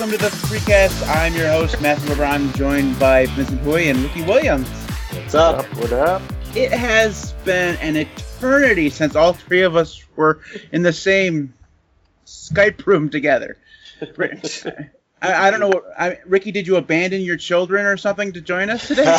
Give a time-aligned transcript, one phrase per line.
[0.00, 1.06] Welcome to the Freecast.
[1.14, 4.66] I'm your host, Matthew LeBron, joined by Vincent Hoy and Ricky Williams.
[5.12, 5.66] What's up?
[5.76, 6.22] What up?
[6.56, 10.40] It has been an eternity since all three of us were
[10.72, 11.52] in the same
[12.24, 13.58] Skype room together.
[14.00, 14.88] I,
[15.20, 15.68] I don't know.
[15.68, 19.04] What, I, Ricky, did you abandon your children or something to join us today?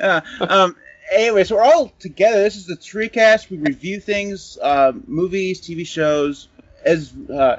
[0.00, 0.76] uh, um,
[1.12, 2.42] anyway, so we're all together.
[2.42, 3.50] This is the Treecast.
[3.50, 6.48] We review things, uh, movies, TV shows.
[6.84, 7.58] As uh,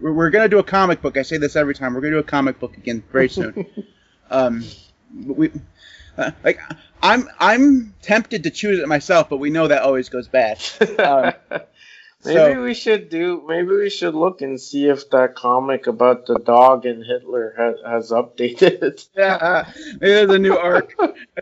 [0.00, 1.16] we're, we're gonna do a comic book.
[1.16, 1.94] I say this every time.
[1.94, 3.66] We're gonna do a comic book again very soon.
[4.30, 4.64] um,
[5.24, 5.50] we
[6.16, 6.60] uh, like
[7.02, 10.62] I'm I'm tempted to choose it myself, but we know that always goes bad.
[10.98, 11.32] Uh,
[12.24, 13.44] maybe so- we should do.
[13.46, 17.76] Maybe we should look and see if that comic about the dog and Hitler has,
[17.84, 19.06] has updated.
[19.16, 20.94] yeah, maybe there's a new arc.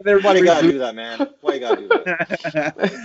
[0.03, 1.29] They're Why you gotta do that, man?
[1.41, 3.01] Why you gotta do that?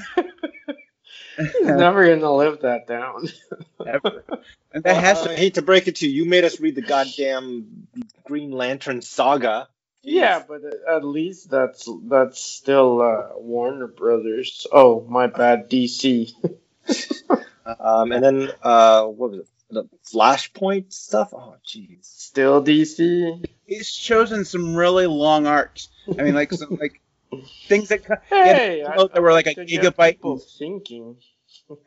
[1.39, 3.27] He's never gonna live that down.
[3.85, 4.23] Ever.
[4.71, 6.23] And that has Uh, to I hate to break it to you.
[6.23, 7.87] You made us read the goddamn
[8.23, 9.67] Green Lantern saga.
[10.03, 14.67] yeah, but at least that's that's still uh, Warner Brothers.
[14.71, 16.33] Oh, my bad, DC.
[17.79, 19.47] Um, and then uh, what was it?
[19.69, 21.29] The Flashpoint stuff.
[21.33, 22.03] Oh, jeez.
[22.05, 23.45] Still DC.
[23.67, 25.89] he's chosen some really long arcs.
[26.17, 26.99] I mean, like some like
[27.67, 28.03] things that.
[28.05, 30.13] co- Hey, Yeah, that were like a to get gigabyte.
[30.13, 31.17] People thinking.
[31.69, 31.77] All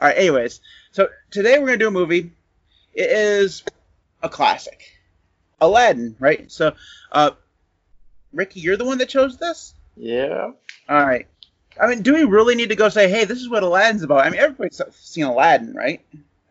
[0.00, 0.16] right.
[0.16, 0.60] Anyways,
[0.92, 2.32] so today we're gonna do a movie.
[2.94, 3.62] It is
[4.22, 4.82] a classic,
[5.60, 6.50] Aladdin, right?
[6.52, 6.74] So,
[7.10, 7.30] uh,
[8.32, 9.74] Ricky, you're the one that chose this.
[9.96, 10.52] Yeah.
[10.88, 11.26] All right.
[11.80, 14.26] I mean, do we really need to go say, "Hey, this is what Aladdin's about"?
[14.26, 16.00] I mean, everybody's seen Aladdin, right?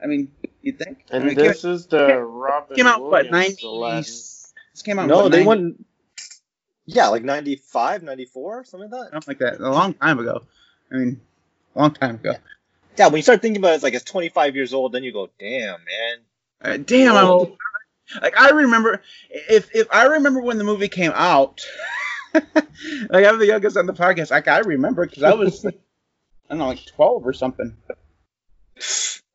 [0.02, 0.32] I mean,
[0.64, 1.06] you think?
[1.12, 3.68] I And mean, this is the Robin came out what Williams ninety?
[3.68, 4.04] Aladdin.
[4.04, 5.08] This came out.
[5.08, 5.86] No, what, they 90 went.
[6.94, 9.12] Yeah, like 95, 94, something like that.
[9.12, 10.44] something like that a long time ago.
[10.92, 11.22] I mean,
[11.76, 12.36] a long time ago.
[12.98, 15.14] Yeah, when you start thinking about it, it's like it's 25 years old, then you
[15.14, 16.18] go, damn, man.
[16.62, 17.58] Uh, damn, I'm old.
[18.22, 21.62] Like I remember, if if I remember when the movie came out,
[22.34, 24.32] like I'm the youngest on the podcast.
[24.32, 25.72] Like I remember because I was, I
[26.50, 27.78] don't know, like twelve or something.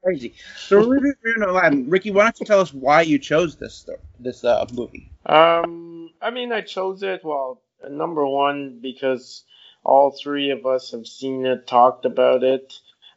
[0.05, 0.35] Crazy.
[0.57, 1.89] So we're reviewing Aladdin.
[1.89, 3.89] Ricky, why don't you tell us why you chose this
[4.21, 5.11] this uh, movie?
[5.25, 5.96] Um,
[6.27, 7.25] I mean, I chose it.
[7.25, 9.45] Well, number one because
[9.85, 12.75] all three of us have seen it, talked about it,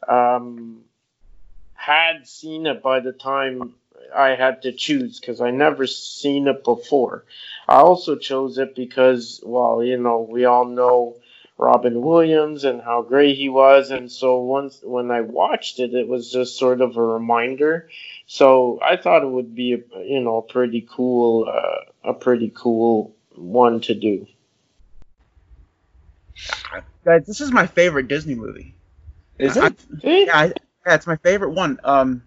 [0.07, 0.83] um,
[1.73, 3.73] had seen it by the time
[4.15, 7.25] I had to choose because I never seen it before.
[7.67, 11.15] I also chose it because, well, you know, we all know
[11.57, 16.07] Robin Williams and how great he was, and so once when I watched it, it
[16.07, 17.89] was just sort of a reminder.
[18.31, 23.15] So I thought it would be, a, you know, pretty cool, uh, a pretty cool
[23.33, 24.27] one to do.
[27.03, 28.75] Guys, this is my favorite Disney movie.
[29.39, 29.81] Is I- it?
[29.99, 30.25] See?
[30.27, 30.45] Yeah, I,
[30.85, 31.79] yeah, it's my favorite one.
[31.83, 32.21] Um,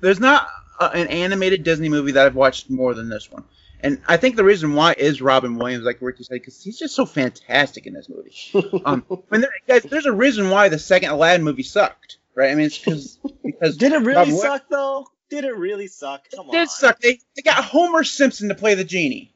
[0.00, 0.46] there's not
[0.78, 3.42] a, an animated Disney movie that I've watched more than this one,
[3.80, 6.94] and I think the reason why is Robin Williams, like Ricky said, because he's just
[6.94, 8.32] so fantastic in this movie.
[8.84, 12.50] Um, I mean, there, guys, there's a reason why the second Aladdin movie sucked, right?
[12.50, 15.06] I mean, it's because because Did it really suck, though?
[15.30, 16.28] Did it really suck?
[16.34, 16.54] Come on.
[16.54, 17.00] it did suck.
[17.00, 19.30] They they got Homer Simpson to play the genie.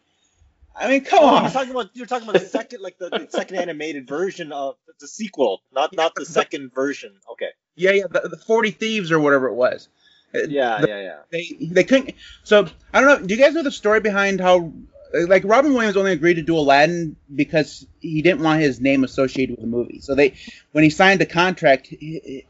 [0.81, 1.43] I mean, come Oh, on.
[1.43, 4.77] you're talking about you're talking about the second like the, the second animated version of
[5.01, 7.15] the sequel, not not the second version.
[7.33, 7.49] Okay.
[7.75, 9.89] Yeah, yeah, the, the Forty Thieves or whatever it was.
[10.35, 11.17] Yeah, the- yeah, yeah.
[11.33, 12.15] they they couldn't.
[12.45, 13.27] So I don't know.
[13.27, 14.73] Do you guys know the story behind how,
[15.13, 19.57] like, Robin Williams only agreed to do Aladdin because he didn't want his name associated
[19.57, 20.01] with the movie.
[20.01, 20.35] So they,
[20.73, 21.93] when he signed the contract,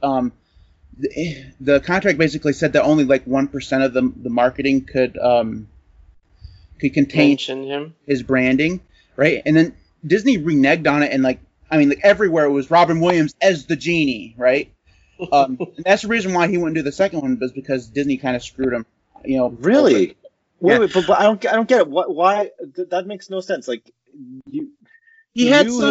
[0.02, 0.32] um,
[0.98, 5.16] the, the contract basically said that only like one percent of the the marketing could
[5.16, 5.68] um
[6.80, 7.94] could contain Mention him.
[8.06, 8.80] his branding,
[9.16, 9.42] right?
[9.46, 9.74] And then
[10.06, 11.40] Disney reneged on it, and like,
[11.70, 14.72] I mean, like everywhere it was Robin Williams as the genie, right?
[15.32, 18.16] Um, and that's the reason why he wouldn't do the second one, was because Disney
[18.16, 18.86] kind of screwed him,
[19.24, 19.48] you know.
[19.50, 20.16] Really?
[20.60, 20.78] Wait, Yeah.
[20.80, 21.88] wait, but, but I don't get- I don't get it.
[21.88, 23.68] What why th- that makes no sense.
[23.68, 23.92] Like
[24.50, 24.70] you
[25.32, 25.90] He had some,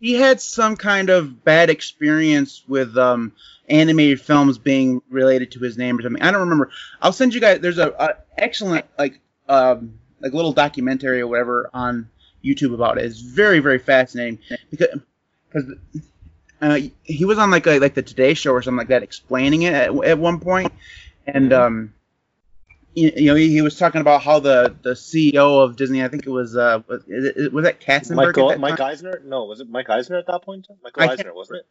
[0.00, 3.32] he had some kind of bad experience with um,
[3.68, 6.22] animated films being related to his name or something.
[6.22, 6.70] I don't remember.
[7.00, 7.60] I'll send you guys.
[7.60, 12.08] There's a, a excellent like um, like little documentary or whatever on
[12.44, 13.04] YouTube about it.
[13.04, 14.38] It's very very fascinating
[14.70, 14.88] because
[15.48, 15.72] because
[16.60, 19.62] uh, he was on like a, like the Today Show or something like that explaining
[19.62, 20.72] it at, at one point,
[21.26, 21.94] and um.
[22.94, 26.30] You know, he, was talking about how the, the CEO of Disney, I think it
[26.30, 28.10] was, uh, was, it- was that Katzenberg?
[28.10, 28.80] at Michael that Mike?
[28.80, 29.22] Eisner?
[29.24, 30.68] No, was it Mike Eisner at that point?
[30.82, 31.66] Michael I Eisner, wasn't it?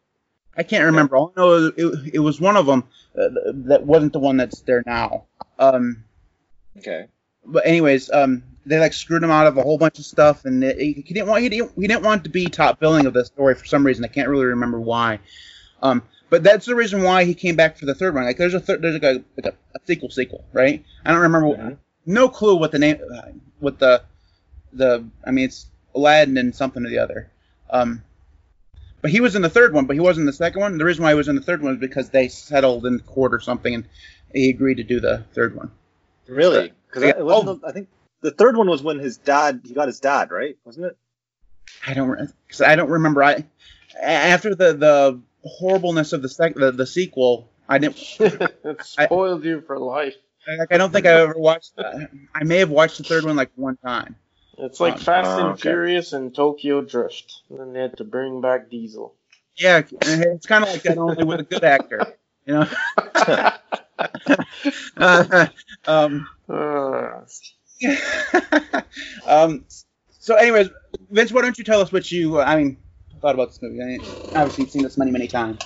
[0.57, 1.15] I can't remember.
[1.15, 2.83] All I know it, it was one of them
[3.15, 3.29] uh,
[3.67, 5.25] that wasn't the one that's there now.
[5.59, 6.03] Um,
[6.77, 7.07] Okay.
[7.45, 10.63] but anyways, um, they like screwed him out of a whole bunch of stuff, and
[10.63, 13.13] it, he, he didn't want he didn't, he didn't want to be top billing of
[13.13, 14.03] the story for some reason.
[14.05, 15.19] I can't really remember why.
[15.83, 18.23] Um, but that's the reason why he came back for the third one.
[18.23, 20.83] Like there's a third, there's like a like a, a sequel sequel, right?
[21.05, 21.49] I don't remember.
[21.49, 21.77] Mhm.
[22.07, 22.97] No clue what the name,
[23.59, 24.01] what the
[24.73, 25.05] the.
[25.27, 27.29] I mean, it's Aladdin and something or the other.
[27.69, 28.03] Um,
[29.01, 30.77] but he was in the third one, but he wasn't in the second one.
[30.77, 33.33] The reason why he was in the third one is because they settled in court
[33.33, 33.85] or something, and
[34.33, 35.69] he agreed to do the third one.
[36.27, 36.71] Really?
[36.87, 37.17] Because Yeah.
[37.17, 37.63] it wasn't.
[37.65, 37.89] I think
[38.21, 40.97] the third one was when his dad he got his dad right, wasn't it?
[41.85, 43.23] I don't because I don't remember.
[43.23, 43.45] I
[44.01, 47.97] after the the horribleness of the sec, the, the sequel, I didn't.
[48.19, 50.15] it spoiled you for life.
[50.57, 51.73] Like, I don't think I ever watched.
[52.33, 54.15] I may have watched the third one like one time.
[54.57, 55.61] It's like Oh, Fast oh, and okay.
[55.61, 57.41] Furious and Tokyo Drift.
[57.49, 59.15] And then they had to bring back Diesel.
[59.55, 62.15] Yeah, it's kind of like that only with a good actor.
[62.45, 62.67] You know.
[64.97, 65.47] uh,
[65.87, 67.21] um, Uh,
[69.25, 69.65] um,
[70.09, 70.69] so, anyways,
[71.09, 72.39] Vince, why don't you tell us what you?
[72.39, 72.77] Uh, I mean,
[73.21, 73.81] thought about this movie?
[73.81, 74.01] I mean,
[74.35, 75.59] obviously, you've seen this many, many times.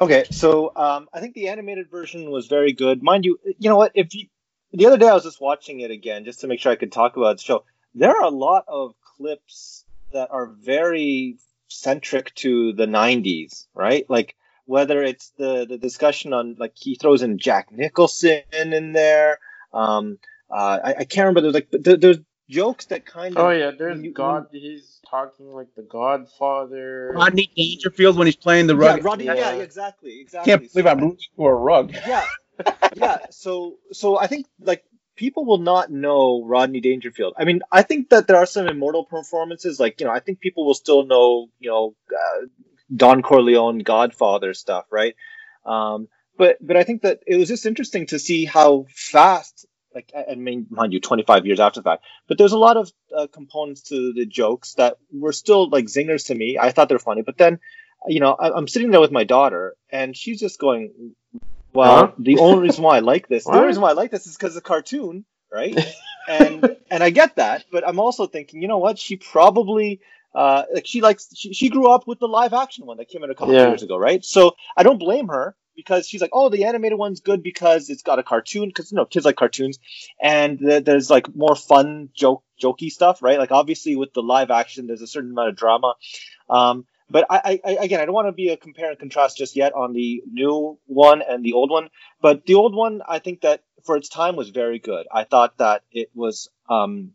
[0.00, 3.02] Okay, so um, I think the animated version was very good.
[3.02, 3.92] Mind you, you know what?
[3.94, 4.28] If you
[4.72, 6.92] the other day I was just watching it again just to make sure I could
[6.92, 7.64] talk about the show.
[7.94, 11.38] There are a lot of clips that are very
[11.68, 14.08] centric to the '90s, right?
[14.08, 14.36] Like
[14.66, 19.38] whether it's the the discussion on like he throws in Jack Nicholson in there.
[19.72, 20.18] Um,
[20.50, 21.40] uh, I, I can't remember.
[21.40, 22.18] There's like there, there's
[22.48, 24.46] jokes that kind of oh yeah, there's you- God.
[24.52, 27.12] He's talking like the Godfather.
[27.14, 29.04] Rodney Dangerfield when he's playing the yeah, rug.
[29.04, 29.54] Rodney, yeah, Yeah.
[29.56, 30.50] exactly, exactly.
[30.52, 31.92] can't believe So- I'm rooting for a rug.
[31.92, 32.24] yeah
[32.96, 34.82] yeah so so i think like
[35.14, 39.04] people will not know rodney dangerfield i mean i think that there are some immortal
[39.04, 42.46] performances like you know i think people will still know you know uh,
[42.94, 45.14] don corleone godfather stuff right
[45.64, 50.12] um but but i think that it was just interesting to see how fast like
[50.30, 53.26] i mean mind you 25 years after the fact but there's a lot of uh,
[53.32, 56.98] components to the jokes that were still like zingers to me i thought they were
[56.98, 57.58] funny but then
[58.06, 61.14] you know I, i'm sitting there with my daughter and she's just going
[61.74, 62.12] well, Huh?
[62.18, 64.36] the only reason why I like this, the only reason why I like this is
[64.36, 65.76] because of the cartoon, right?
[66.26, 68.98] and and I get that, but I'm also thinking, you know what?
[68.98, 70.00] She probably
[70.34, 73.22] uh like she likes she, she grew up with the live action one that came
[73.22, 73.68] out a couple Yeah.
[73.68, 74.24] years ago, right?
[74.24, 78.02] So I don't blame her because she's like, oh, the animated one's good because it's
[78.02, 79.78] got a cartoon because you know kids like cartoons,
[80.20, 83.38] and th- there's like more fun joke jokey stuff, right?
[83.38, 85.94] Like obviously with the live action, there's a certain amount of drama.
[86.50, 89.54] Um, but I, I, again, I don't want to be a compare and contrast just
[89.54, 91.90] yet on the new one and the old one.
[92.20, 95.06] But the old one, I think that for its time was very good.
[95.10, 97.12] I thought that it was, um,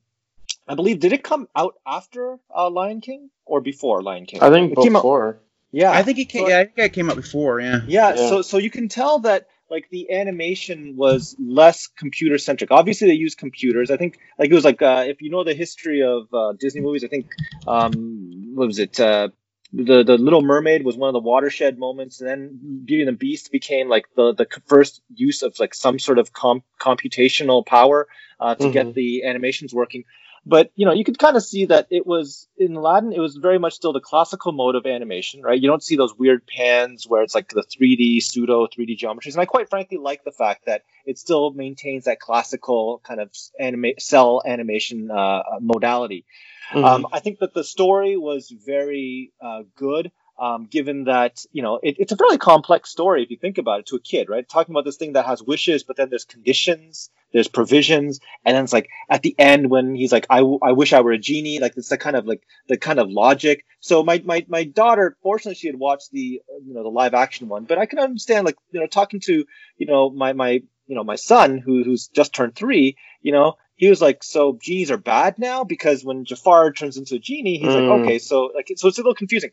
[0.67, 4.41] I believe, did it come out after uh, Lion King or before Lion King?
[4.41, 4.99] I think it came out.
[4.99, 5.39] before.
[5.73, 6.43] Yeah, I think it came.
[6.43, 7.59] So- Yeah, I think it came out before.
[7.59, 7.81] Yeah.
[7.87, 8.29] yeah, Yeah.
[8.29, 12.69] so so you can tell that like the animation was less computer centric.
[12.71, 13.89] Obviously, they used computers.
[13.89, 16.81] I think like it was like uh, if you know the history of uh, Disney
[16.81, 17.25] movies, I think
[17.67, 18.99] um, what was it?
[18.99, 19.29] Uh,
[19.75, 23.17] the the Little Mermaid was one of the watershed moments, and then Beauty and the
[23.17, 28.07] Beast became like the the first use of like some sort of com- computational power
[28.39, 28.93] uh, to get Mhm.
[28.93, 30.03] the animations working.
[30.45, 33.13] But you know, you could kind of see that it was in Aladdin.
[33.13, 35.59] It was very much still the classical mode of animation, right?
[35.59, 39.33] You don't see those weird pans where it's like the 3D pseudo 3D geometries.
[39.33, 43.31] And I quite frankly like the fact that it still maintains that classical kind of
[43.57, 46.25] anima- cell animation uh, modality.
[46.71, 46.83] Mhm.
[46.83, 51.79] Um, I think that the story was very uh, good, um, given that you know
[51.81, 54.47] it, it's a fairly complex story if you think about it to a kid, right?
[54.47, 58.63] Talking about this thing that has wishes, but then there's conditions, there's provisions, and then
[58.63, 61.17] it's like at the end when he's like, "I, w- I wish I were a
[61.17, 63.65] genie," like it's the kind of like the kind of logic.
[63.79, 67.47] So my my my daughter, fortunately, she had watched the you know the live action
[67.49, 69.45] one, but I can understand like you know talking to
[69.77, 70.51] you know my my
[70.87, 74.57] you know my son who who's just turned three, you know he was like, so
[74.61, 77.75] genies are bad now because when Jafar turns into a genie, he's Mm.
[77.75, 79.49] like, okay, so like, so it's a little confusing.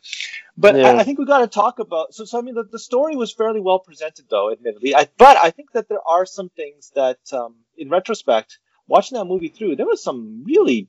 [0.57, 0.89] But Yeah.
[0.89, 2.15] I, I think we got to talk about.
[2.15, 4.95] So, so I mean, the, the story was fairly well presented, though, admittedly.
[4.95, 9.25] I, but I think that there are some things that, um, in retrospect, watching that
[9.25, 10.89] movie through, there was some really.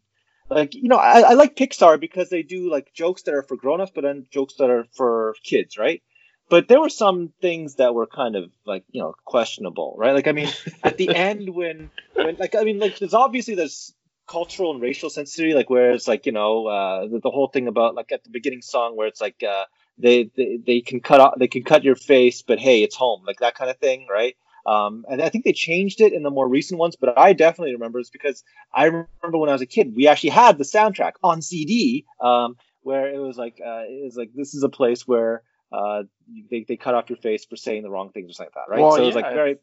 [0.49, 3.55] Like you know, I, I like Pixar because they do like jokes that are for
[3.55, 6.03] grown-ups, but then jokes that are for kids, right?
[6.49, 10.13] But there were some things that were kind of like you know questionable, right?
[10.13, 10.49] Like I mean,
[10.83, 13.93] at the end when when like I mean like there's obviously there's
[14.31, 17.67] cultural and racial sensitivity like where it's like you know uh the, the whole thing
[17.67, 19.65] about like at the beginning song where it's like uh
[19.97, 23.23] they, they they can cut off they can cut your face but hey it's home
[23.25, 26.29] like that kind of thing right um and i think they changed it in the
[26.29, 29.65] more recent ones but i definitely remember it's because i remember when i was a
[29.65, 34.03] kid we actually had the soundtrack on cd um where it was like uh it
[34.03, 36.03] was like this is a place where uh
[36.49, 38.71] they, they cut off your face for saying the wrong things or something like that
[38.71, 39.57] right Well, so it was yeah, like very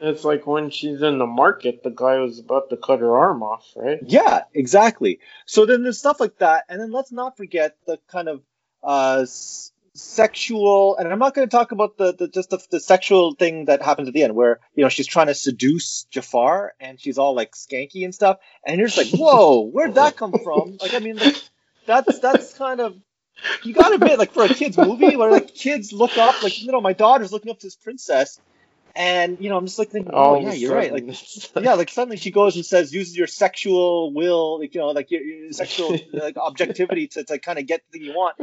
[0.00, 3.42] It's like when she's in the market, the guy was about to cut her arm
[3.42, 3.98] off, right?
[4.02, 5.20] Yeah, exactly.
[5.46, 8.42] So then there's stuff like that, and then let's not forget the kind of
[8.82, 9.24] uh,
[9.96, 13.66] sexual and i'm not going to talk about the, the just the, the, sexual thing
[13.66, 17.18] that happens at the end where you know she's trying to seduce jafar and she's
[17.18, 20.76] all like skanky and stuff and you're just like whoa where'd that come from?
[20.80, 21.36] Like i mean like,
[21.86, 22.96] that's that's kind of
[23.64, 26.72] you gotta admit like for a kids movie where like kids look up like you
[26.72, 28.40] know my daughter's looking up to this princess
[28.96, 30.90] and you know, I'm just like thinking, oh, yeah, you're right.
[30.90, 31.04] Like,
[31.62, 35.10] yeah, like suddenly she goes and says, uses your sexual will, like you know, like
[35.10, 38.36] your, your sexual like objectivity to, to kind of get the thing you want.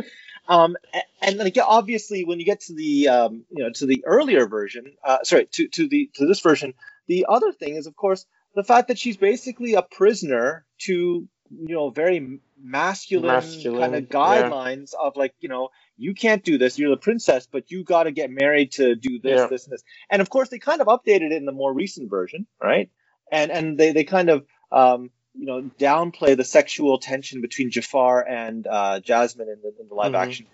[0.47, 3.87] Um, and, and then again, obviously, when you get to the um, you know, to
[3.87, 6.75] the earlier version, uh, sorry, to to the to this version,
[7.07, 11.75] the other thing is, of course, the fact that she's basically a prisoner to you
[11.75, 15.07] know very masculine, masculine kind of guidelines yeah.
[15.07, 16.79] of like you know you can't do this.
[16.79, 19.47] You're the princess, but you got to get married to do this, yeah.
[19.47, 19.83] this, and this.
[20.09, 22.89] And of course, they kind of updated it in the more recent version, right?
[23.31, 28.27] And and they they kind of um, you know downplay the sexual tension between Jafar
[28.27, 30.15] and uh, Jasmine in the, in the live mm-hmm.
[30.15, 30.45] action.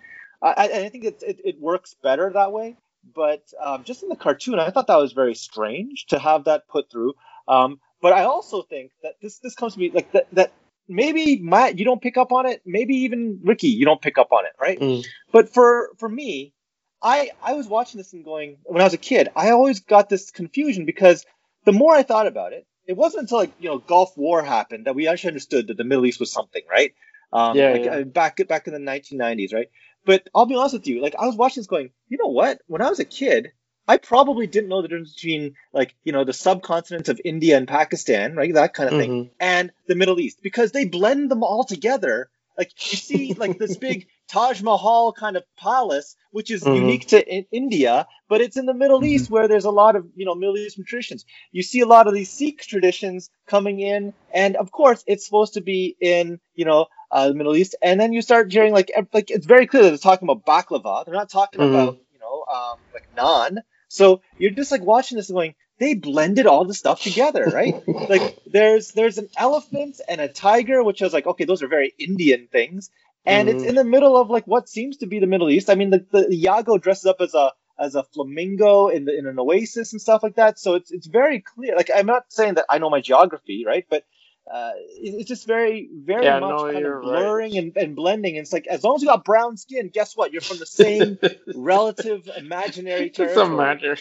[0.42, 2.76] I, I think it, it, it works better that way.
[3.14, 6.68] But um, just in the cartoon, I thought that was very strange to have that
[6.68, 7.14] put through.
[7.48, 10.52] Um, but I also think that this this comes to me like that that
[10.90, 12.60] maybe Matt, you don't pick up on it.
[12.66, 14.78] Maybe even Ricky, you don't pick up on it, right?
[14.78, 15.06] Mm.
[15.32, 16.52] But for for me,
[17.00, 20.08] I I was watching this and going when I was a kid, I always got
[20.08, 21.24] this confusion because
[21.64, 24.86] the more I thought about it, it wasn't until like you know Gulf War happened
[24.86, 26.92] that we actually understood that the Middle East was something, right?
[27.32, 27.90] Um, yeah, like, yeah.
[27.92, 29.70] Uh, back back in the 1990s, right?
[30.04, 32.60] But I'll be honest with you, like I was watching this going, you know what?
[32.66, 33.52] When I was a kid,
[33.90, 37.66] I probably didn't know the difference between like you know the subcontinents of India and
[37.66, 38.54] Pakistan, right?
[38.54, 39.00] That kind of mm-hmm.
[39.00, 42.30] thing, and the Middle East because they blend them all together.
[42.56, 46.74] Like you see, like this big Taj Mahal kind of palace, which is mm-hmm.
[46.74, 49.08] unique to I- India, but it's in the Middle mm-hmm.
[49.08, 51.24] East where there's a lot of you know Middle Eastern traditions.
[51.50, 55.54] You see a lot of these Sikh traditions coming in, and of course it's supposed
[55.54, 58.92] to be in you know uh, the Middle East, and then you start hearing like
[59.12, 61.04] like it's very clear that they're talking about baklava.
[61.04, 61.74] They're not talking mm-hmm.
[61.74, 63.58] about you know um, like naan.
[63.90, 67.82] So you're just like watching this and going, they blended all the stuff together, right?
[68.08, 71.68] like there's there's an elephant and a tiger, which I was like, okay, those are
[71.68, 72.90] very Indian things.
[73.26, 73.58] And mm-hmm.
[73.58, 75.68] it's in the middle of like what seems to be the Middle East.
[75.68, 79.26] I mean, the, the Iago dresses up as a as a flamingo in the in
[79.26, 80.60] an oasis and stuff like that.
[80.60, 81.74] So it's it's very clear.
[81.74, 83.86] Like I'm not saying that I know my geography, right?
[83.90, 84.04] But
[84.50, 87.62] uh, it's just very, very yeah, much no, kind of blurring right.
[87.62, 88.36] and, and, blending.
[88.36, 90.32] And it's like as long as you got brown skin, guess what?
[90.32, 91.18] You're from the same
[91.54, 93.36] relative imaginary territory.
[93.36, 93.96] Doesn't matter.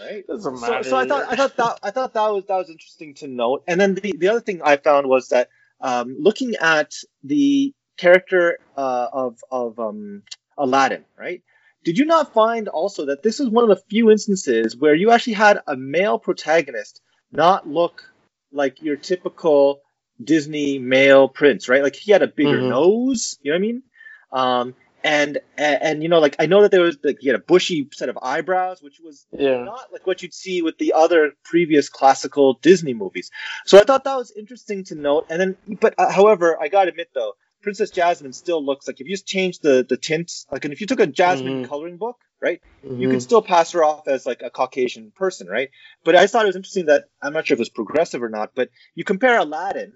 [0.00, 0.26] Right.
[0.26, 0.84] Doesn't matter.
[0.84, 3.26] So, so, I thought I thought that I thought that was that was interesting to
[3.26, 3.64] note.
[3.66, 5.48] And then the, the other thing I found was that
[5.80, 10.22] um, looking at the character uh, of of um,
[10.56, 11.42] Aladdin, right?
[11.84, 15.10] Did you not find also that this is one of the few instances where you
[15.10, 17.00] actually had a male protagonist
[17.32, 18.12] not look
[18.52, 19.80] like your typical
[20.22, 21.82] Disney male prince, right?
[21.82, 22.70] Like he had a bigger mm-hmm.
[22.70, 23.82] nose, you know what I mean?
[24.32, 24.74] Um,
[25.04, 27.42] and, and, and you know, like I know that there was like he had a
[27.42, 29.62] bushy set of eyebrows, which was yeah.
[29.62, 33.30] not like what you'd see with the other previous classical Disney movies.
[33.64, 35.26] So I thought that was interesting to note.
[35.30, 39.06] And then, but uh, however, I gotta admit though, Princess Jasmine still looks like if
[39.06, 41.70] you just change the the tints, like and if you took a Jasmine mm-hmm.
[41.70, 43.00] coloring book, right, mm-hmm.
[43.00, 45.70] you could still pass her off as like a Caucasian person, right?
[46.04, 48.28] But I thought it was interesting that I'm not sure if it was progressive or
[48.28, 49.92] not, but you compare Aladdin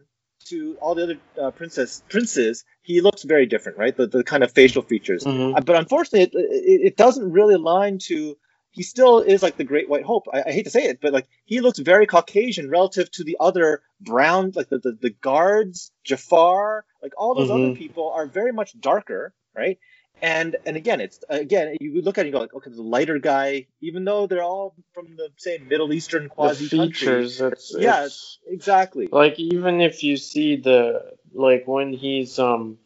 [0.47, 3.97] to all the other uh, princess princes, he looks very different, right?
[3.97, 5.57] The the kind of facial features, mm-hmm.
[5.57, 8.37] uh, but unfortunately, it, it, it doesn't really align to
[8.73, 10.27] he still is like the Great White Hope.
[10.33, 13.37] I, I, hate to say it, but like he looks very Caucasian relative to the
[13.39, 17.71] other brown, like the the, the guards, Jafar, like all those mm-hmm.
[17.71, 19.79] other people are very much darker, right?
[20.23, 23.19] And and again, it's again you look at it, you go like, okay, the lighter
[23.19, 27.41] guy, even though they're all from the same Middle Eastern quasi features.
[27.41, 29.09] It's, yeah, it's, exactly.
[29.11, 32.79] Like even if you see the like when he's um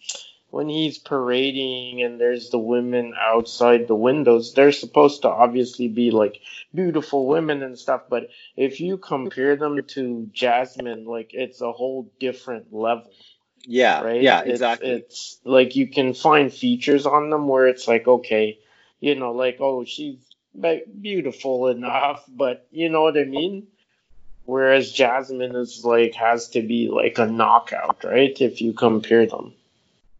[0.48, 6.10] when he's parading and there's the women outside the windows, they're supposed to obviously be
[6.10, 6.38] like
[6.74, 8.04] beautiful women and stuff.
[8.08, 13.10] But if you compare them to Jasmine, like it's a whole different level.
[13.66, 14.02] Yeah.
[14.02, 14.22] Right.
[14.22, 14.42] Yeah.
[14.42, 14.90] Exactly.
[14.90, 18.58] It's, it's like you can find features on them where it's like, okay,
[19.00, 20.16] you know, like oh, she's
[21.00, 23.66] beautiful enough, but you know what I mean.
[24.44, 28.40] Whereas Jasmine is like has to be like a knockout, right?
[28.40, 29.54] If you compare them.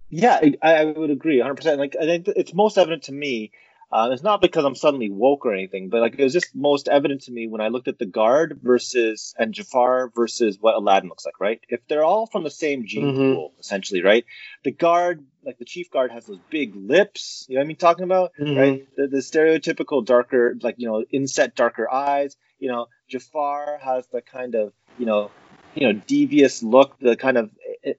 [0.09, 1.79] Yeah, I, I would agree 100%.
[1.79, 3.51] Like, I think it's most evident to me.
[3.97, 6.87] Uh, it's not because I'm suddenly woke or anything, but like it was just most
[6.87, 11.09] evident to me when I looked at the guard versus and Jafar versus what Aladdin
[11.09, 11.63] looks like, right?
[11.71, 13.35] If they're all from the same gene mm-hmm.
[13.35, 14.27] pool, essentially, right?
[14.65, 17.47] The guard, like the chief guard, has those big lips.
[17.49, 17.77] You know what I mean?
[17.79, 18.59] Talking about mm-hmm.
[18.59, 18.97] right?
[18.99, 22.37] The, the stereotypical darker, like you know, inset darker eyes.
[22.59, 25.31] You know, Jafar has the kind of you know
[25.77, 26.99] you know devious look.
[26.99, 27.51] The kind of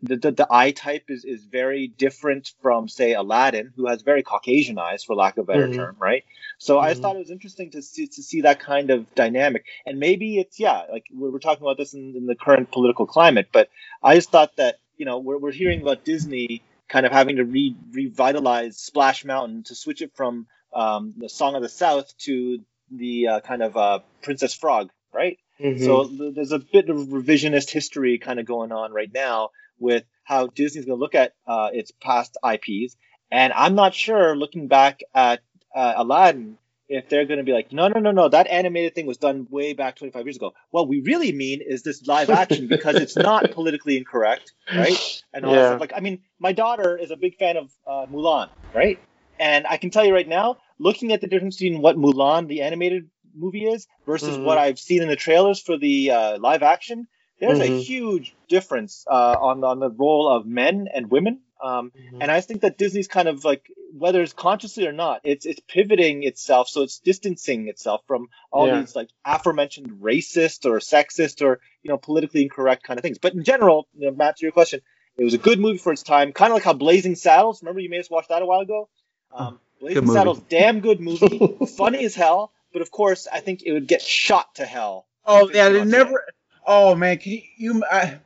[0.01, 4.23] the, the, the, eye type is, is very different from say Aladdin, who has very
[4.23, 5.77] Caucasian eyes, for lack of a better mm-hmm.
[5.77, 6.25] term, right?
[6.57, 6.85] So mm-hmm.
[6.85, 9.99] I just thought it was interesting to see to see that kind of dynamic, and
[9.99, 13.49] maybe it's yeah, like we're, we're talking about this in, in, the current political climate,
[13.51, 13.69] but
[14.03, 17.45] I just thought that you know we're we're hearing about Disney kind of having to
[17.45, 22.59] re- revitalize Splash Mountain to switch it from um, the Song of the South to
[22.91, 25.37] the uh, kind of uh, Princess Frog, right?
[25.59, 25.83] Mm-hmm.
[25.83, 29.49] So th- there's a bit of revisionist history kind of going on right now
[29.79, 32.95] with how Disney's going to look at uh, its past IPs.
[33.31, 35.41] And I'm not sure, looking back at
[35.75, 36.57] uh, Aladdin,
[36.89, 39.47] if they're going to be like, no, no, no, no, that animated thing was done
[39.49, 40.53] way back 25 years ago.
[40.71, 45.23] What we really mean is this live action because it's not politically incorrect, right?
[45.33, 45.75] And all yeah.
[45.75, 48.99] Like, I mean, my daughter is a big fan of uh, Mulan, right?
[49.39, 52.61] And I can tell you right now, looking at the difference between what Mulan, the
[52.61, 54.45] animated movie, is versus mm-hmm.
[54.45, 57.07] what I've seen in the trailers for the uh, live action,
[57.39, 57.73] there's mm-hmm.
[57.73, 61.41] a huge difference uh, on on the role of men and women.
[61.61, 62.21] Um, mm-hmm.
[62.21, 65.59] And I think that Disney's kind of like whether it's consciously or not, it's it's
[65.67, 68.79] pivoting itself, so it's distancing itself from all yeah.
[68.79, 73.17] these like aforementioned racist or sexist or you know politically incorrect kind of things.
[73.17, 74.81] But in general, you know, Matt, to your question,
[75.17, 77.61] it was a good movie for its time, kind of like how Blazing Saddles.
[77.61, 78.89] Remember, you may have watched that a while ago.
[79.31, 82.51] Um, Blazing Saddles, damn good movie, funny as hell.
[82.77, 85.07] But of course, I think it would get shot to hell.
[85.25, 86.23] Oh yeah, they never.
[86.63, 87.41] Oh man, can you?
[87.57, 88.19] you I,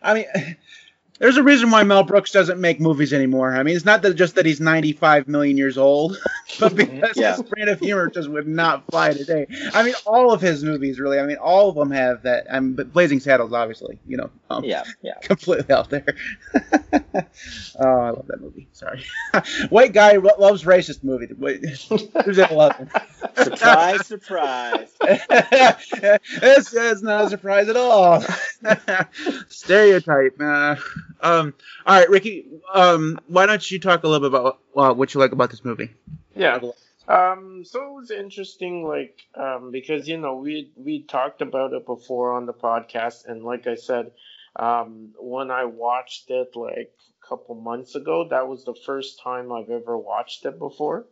[0.00, 0.26] I mean,
[1.18, 3.56] there's a reason why Mel Brooks doesn't make movies anymore.
[3.56, 6.16] I mean, it's not that just that he's 95 million years old,
[6.60, 7.36] but because yeah.
[7.36, 9.46] his brand of humor just would not fly today.
[9.72, 11.18] I mean, all of his movies, really.
[11.20, 12.46] I mean, all of them have that.
[12.50, 16.04] I mean, but Blazing Saddles, obviously, you know, um, yeah, yeah, completely out there.
[16.54, 18.68] oh, I love that movie.
[18.72, 19.04] Sorry,
[19.68, 21.28] white guy loves racist movie.
[22.24, 22.90] Who's at 11?
[23.36, 24.88] surprise, surprise.
[25.00, 28.24] this is not a surprise at all.
[29.48, 30.40] Stereotype.
[30.40, 30.76] Uh,
[31.20, 31.54] um,
[31.86, 32.46] all right, Ricky.
[32.72, 35.64] Um, why don't you talk a little bit about uh, what you like about this
[35.64, 35.90] movie?
[36.38, 36.60] Yeah.
[37.08, 41.86] Um, so it was interesting, like, um, because you know we we talked about it
[41.86, 44.12] before on the podcast, and like I said,
[44.56, 49.52] um, when I watched it like a couple months ago, that was the first time
[49.52, 51.06] I've ever watched it before.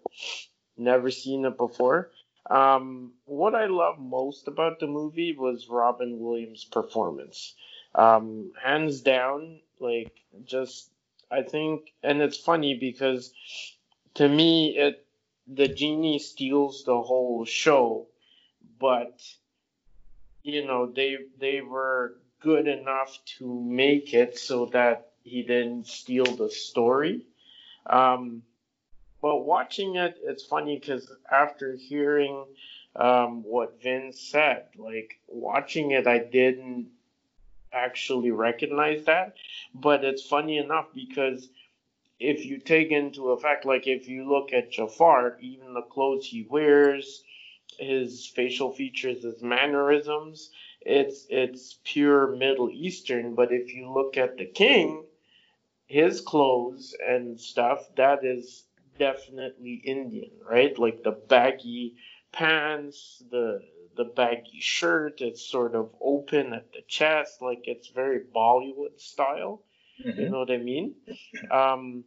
[0.77, 2.11] Never seen it before.
[2.51, 7.55] Um, what I love most about the movie was Robin Williams' performance.
[7.95, 10.12] Um, hands down, like
[10.45, 10.91] just
[11.31, 13.33] I think, and it's funny because
[14.15, 15.06] to me it
[15.47, 18.07] the genie steals the whole show,
[18.79, 19.21] but
[20.43, 26.25] you know they they were good enough to make it so that he didn't steal
[26.25, 27.27] the story.
[27.87, 28.43] Um,
[29.23, 32.45] but watching it, it's funny because after hearing
[32.95, 36.91] um, what Vince said, like watching it, I didn't
[37.73, 39.35] actually recognize that.
[39.75, 41.49] But it's funny enough because
[42.19, 46.47] if you take into effect, like if you look at Jafar, even the clothes he
[46.49, 47.23] wears,
[47.79, 50.51] his facial features, his mannerisms,
[50.81, 53.35] it's it's pure Middle Eastern.
[53.35, 55.05] But if you look at the king,
[55.87, 58.65] his clothes and stuff, that is
[58.99, 60.79] definitely Indian, right?
[60.79, 61.97] Like the baggy
[62.33, 63.63] pants, the
[63.97, 65.21] the baggy shirt.
[65.21, 69.63] It's sort of open at the chest, like it's very Bollywood style.
[70.05, 70.21] Mm-hmm.
[70.21, 70.95] You know what I mean?
[71.51, 72.05] Um,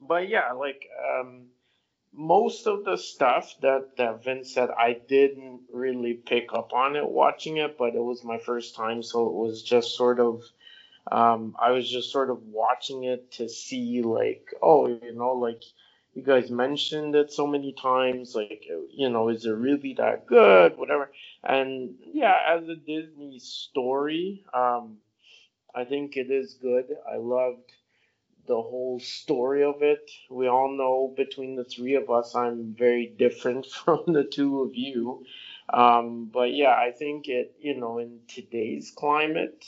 [0.00, 1.46] but yeah, like um,
[2.12, 7.08] most of the stuff that that Vince said, I didn't really pick up on it
[7.08, 10.42] watching it, but it was my first time, so it was just sort of.
[11.12, 15.62] Um, I was just sort of watching it to see, like, oh, you know, like
[16.14, 20.76] you guys mentioned it so many times like you know is it really that good
[20.78, 21.10] whatever
[21.42, 24.96] and yeah as a disney story um
[25.74, 26.96] i think it is good.
[27.10, 27.72] I loved
[28.46, 30.10] the whole story of it.
[30.30, 34.74] We all know between the three of us i'm very different from the two of
[34.74, 35.24] you.
[35.72, 39.64] Um but yeah i think it you know in today's climate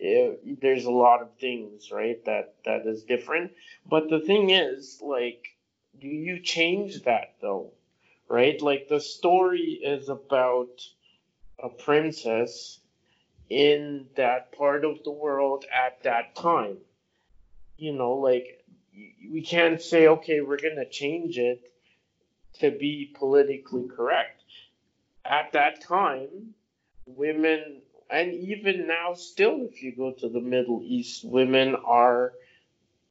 [0.00, 3.52] it, there's a lot of things right that that is different.
[3.86, 5.56] But the thing is like
[6.00, 7.72] do you change that though?
[8.28, 8.60] Right?
[8.62, 10.80] Like the story is about
[11.62, 12.79] a princess
[13.50, 16.78] in that part of the world at that time.
[17.76, 18.64] You know like
[19.30, 21.60] we can't say okay we're going to change it
[22.60, 24.42] to be politically correct.
[25.24, 26.54] At that time
[27.06, 32.32] women and even now still if you go to the middle east women are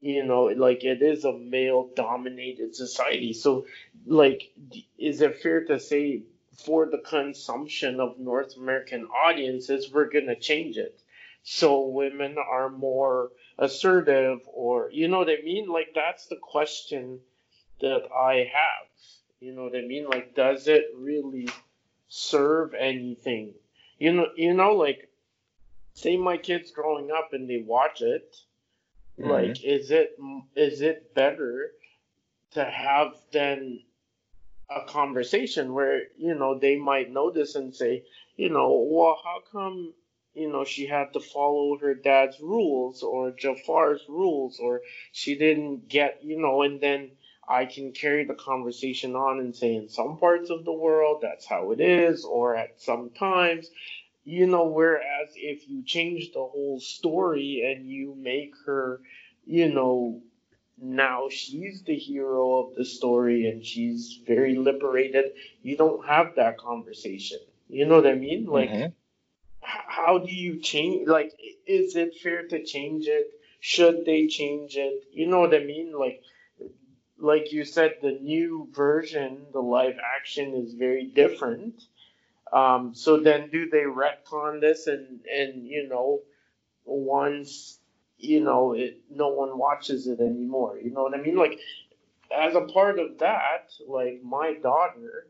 [0.02, 3.34] you know like it is a male dominated society.
[3.34, 3.66] So
[4.06, 4.54] like
[4.98, 6.24] is it fair to say
[6.66, 11.02] for the consumption of North American audiences, we're gonna change it.
[11.44, 15.68] So women are more assertive, or you know what I mean?
[15.68, 17.20] Like that's the question
[17.82, 18.90] that I have.
[19.40, 20.08] You know what I mean?
[20.10, 21.48] Like, does it really
[22.10, 23.54] serve anything?
[23.98, 25.10] You know, you know, like,
[25.94, 28.36] say my kids growing up and they watch it.
[29.18, 29.30] Mm-hmm.
[29.30, 30.18] Like, is it
[30.56, 31.72] is it better
[32.52, 33.82] to have then
[34.70, 38.04] a conversation where you know they might notice and say,
[38.38, 39.94] you know, well, how come
[40.34, 45.88] you know she had to follow her dad's rules or Jafar's rules or she didn't
[45.88, 47.12] get you know, and then
[47.48, 51.48] I can carry the conversation on and say in some parts of the world that's
[51.48, 53.72] how it is, or at some times,
[54.24, 59.02] you know, whereas if you change the whole story and you make her,
[59.46, 60.22] you know,
[60.82, 66.58] now she's the hero of the story and she's very liberated, you don't have that
[66.58, 67.40] conversation.
[67.68, 68.46] You know what I mean?
[68.46, 68.92] Like, mm-hmm.
[69.62, 71.08] how do you change?
[71.08, 71.34] Like,
[71.66, 73.28] is it fair to change it?
[73.60, 75.04] Should they change it?
[75.12, 75.94] You know what I mean?
[75.98, 76.24] Like,
[77.18, 81.84] like you said, the new version, the live action, is very different.
[82.54, 86.22] Um, so then, do they retcon this and and you know,
[86.86, 87.79] once
[88.20, 90.78] you know it, no one watches it anymore.
[90.82, 91.36] You know what I mean?
[91.36, 91.60] Like,
[92.36, 95.28] as a part of that, like my daughter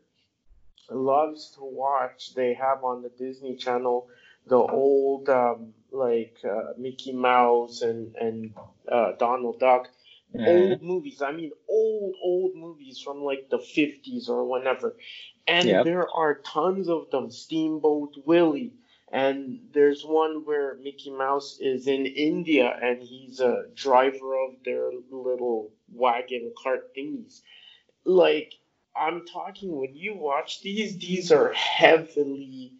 [0.90, 2.34] loves to watch.
[2.34, 4.08] They have on the Disney Channel
[4.46, 8.54] the old um, like uh, Mickey Mouse and and
[8.90, 9.88] uh, Donald Duck
[10.34, 10.46] mm.
[10.46, 11.22] old movies.
[11.22, 14.96] I mean, old, old movies from like the 50s or whenever.
[15.46, 15.84] And yep.
[15.84, 17.30] there are tons of them.
[17.30, 18.72] Steamboat Willie.
[19.10, 24.90] And there's one where Mickey Mouse is in India and he's a driver of their
[25.10, 27.40] little wagon cart thingies.
[28.04, 28.54] Like,
[28.94, 32.74] I'm talking when you watch these, these are heavily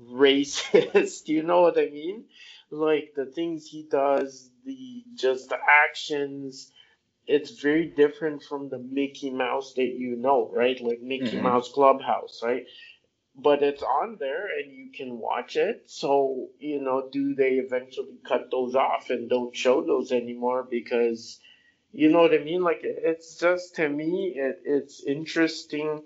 [0.00, 1.28] racist.
[1.28, 2.24] you know what I mean?
[2.70, 6.70] Like the things he does, the just the actions,
[7.26, 10.80] it's very different from the Mickey Mouse that you know, right?
[10.80, 11.42] Like Mickey mm-hmm.
[11.42, 12.66] Mouse Clubhouse, right?
[13.40, 15.84] But it's on there and you can watch it.
[15.86, 21.38] So, you know, do they eventually cut those off and don't show those anymore because
[21.92, 22.62] you know what I mean?
[22.62, 26.02] Like it's just to me it, it's interesting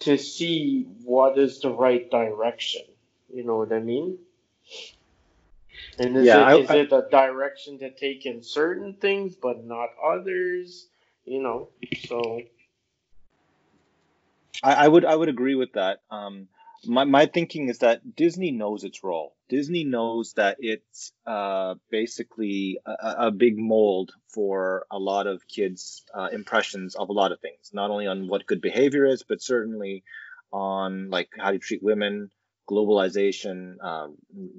[0.00, 2.82] to see what is the right direction.
[3.32, 4.18] You know what I mean?
[5.98, 9.36] And is, yeah, it, I, is I, it a direction to take in certain things
[9.36, 10.86] but not others?
[11.24, 11.68] You know,
[12.08, 12.42] so
[14.62, 16.02] I, I would I would agree with that.
[16.10, 16.48] Um,
[16.86, 19.34] my my thinking is that Disney knows its role.
[19.48, 26.04] Disney knows that it's uh, basically a, a, big mold for a lot of kids'
[26.14, 27.70] uh, impressions of a lot of things.
[27.72, 30.04] Not only on what good behavior is, but certainly
[30.52, 32.30] on like how you treat women,
[32.68, 34.08] globalization, uh,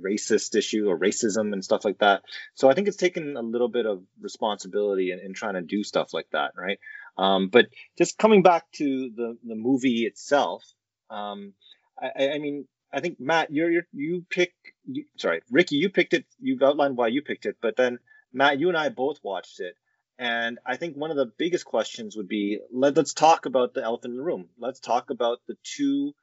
[0.02, 2.24] racist issue or racism and stuff like that.
[2.56, 5.84] So I think it's taken a little bit of responsibility in, in trying to do
[5.84, 6.80] stuff like that, right?
[7.18, 10.64] Um, but just coming back to the the movie itself,
[11.10, 11.54] um,
[12.02, 14.54] I, I, mean, I think Matt, you're, you're you pick.
[14.86, 16.26] You, sorry, Ricky, you picked it.
[16.40, 18.00] You've outlined why you picked it, but then
[18.34, 19.76] Matt, you and I both watched it.
[20.18, 23.84] And I think one of the biggest questions would be let, us talk about the
[23.84, 24.50] elephant in the room.
[24.60, 26.14] Let's talk about the two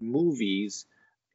[0.00, 0.86] movies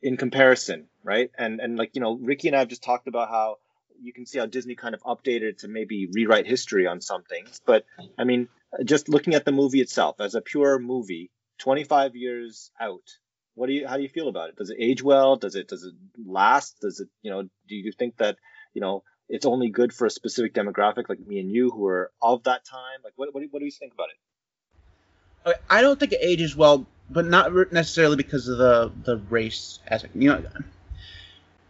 [0.02, 1.32] in comparison, right?
[1.38, 3.58] And and like you know, Ricky and I have just talked about how
[4.02, 7.62] you can see how Disney kind of updated to maybe rewrite history on some things.
[7.66, 7.86] But
[8.18, 8.48] I mean,
[8.84, 13.18] just looking at the movie itself as a pure movie, 25 years out,
[13.56, 14.56] what do you how do you feel about it?
[14.56, 15.36] Does it age well?
[15.36, 15.94] Does it does it
[16.26, 16.80] last?
[16.82, 18.38] Does it you know do you think that
[18.74, 22.12] you know it's only good for a specific demographic like me and you who are
[22.22, 23.00] of that time?
[23.04, 25.58] Like what what do, what do you think about it?
[25.70, 30.16] I don't think it ages well but not necessarily because of the the race aspect.
[30.16, 30.44] You know,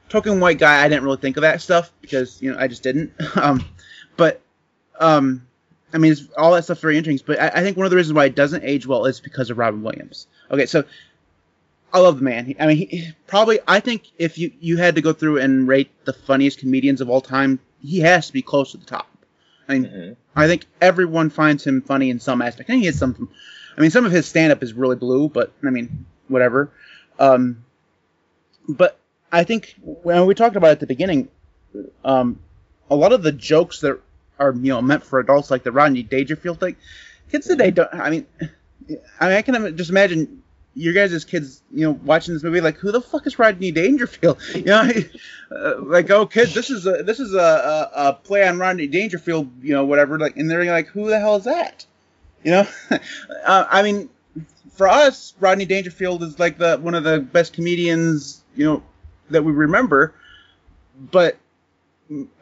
[0.09, 2.83] token white guy, I didn't really think of that stuff because you know I just
[2.83, 3.13] didn't.
[3.35, 3.63] um,
[4.17, 4.41] but
[4.99, 5.45] um,
[5.93, 7.25] I mean, all that stuff very interesting.
[7.25, 9.49] But I, I, think one of the reasons why it doesn't age well is because
[9.49, 10.27] of Robin Williams.
[10.51, 10.83] Okay, so
[11.93, 12.55] I love the man.
[12.59, 15.91] I mean, he, probably I think if you you had to go through and rate
[16.05, 19.07] the funniest comedians of all time, he has to be close to the top.
[19.69, 20.13] I mean, mm-hmm.
[20.35, 22.69] I think everyone finds him funny in some aspect.
[22.69, 23.29] I think he has some
[23.77, 26.71] I mean, some of his stand up is really blue, but I mean, whatever.
[27.19, 27.63] Um,
[28.67, 28.99] but
[29.31, 31.29] I think when we talked about it at the beginning,
[32.05, 32.39] um,
[32.89, 33.99] a lot of the jokes that
[34.39, 36.75] are you know meant for adults, like the Rodney Dangerfield thing,
[37.31, 37.93] kids today don't.
[37.93, 38.27] I mean,
[39.19, 40.42] I mean, I can just imagine
[40.75, 43.71] your guys as kids, you know, watching this movie, like, who the fuck is Rodney
[43.71, 44.39] Dangerfield?
[44.55, 44.89] You know,
[45.51, 48.87] uh, like, oh, kids, this is a this is a, a, a, play on Rodney
[48.87, 50.17] Dangerfield, you know, whatever.
[50.17, 51.85] Like, and they're like, who the hell is that?
[52.43, 52.67] You know,
[53.45, 54.09] uh, I mean,
[54.71, 58.83] for us, Rodney Dangerfield is like the one of the best comedians you know
[59.29, 60.13] that we remember.
[61.11, 61.37] But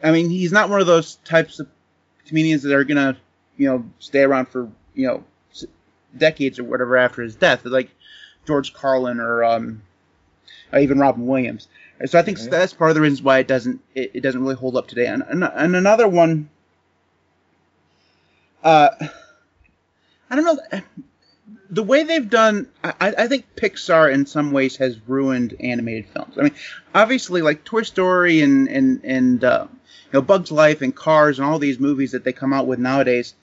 [0.04, 1.68] I mean, he's not one of those types of
[2.26, 3.18] comedians that are gonna
[3.58, 5.24] you know stay around for you know
[6.18, 7.90] decades or whatever after his death, like
[8.46, 9.82] George Carlin or um,
[10.78, 11.68] even Robin Williams.
[12.06, 14.56] So I think that's part of the reasons why it doesn't it, it doesn't really
[14.56, 15.06] hold up today.
[15.06, 16.50] And, and, and another one,
[18.64, 18.90] uh,
[20.30, 20.82] I don't know
[21.72, 26.38] the way they've done, I, I, think Pixar in some ways has ruined animated films.
[26.38, 26.56] I mean,
[26.94, 29.80] obviously, like Toy Story and and and uh, you
[30.14, 33.34] know Bugs Life and Cars and all these movies that they come out with nowadays,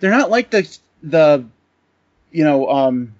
[0.00, 1.46] they're not like the the
[2.30, 3.14] you know um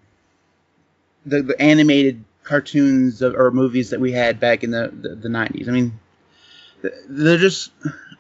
[1.29, 5.69] the, the animated cartoons or movies that we had back in the the, the 90s.
[5.69, 6.01] I mean,
[7.09, 7.71] they're just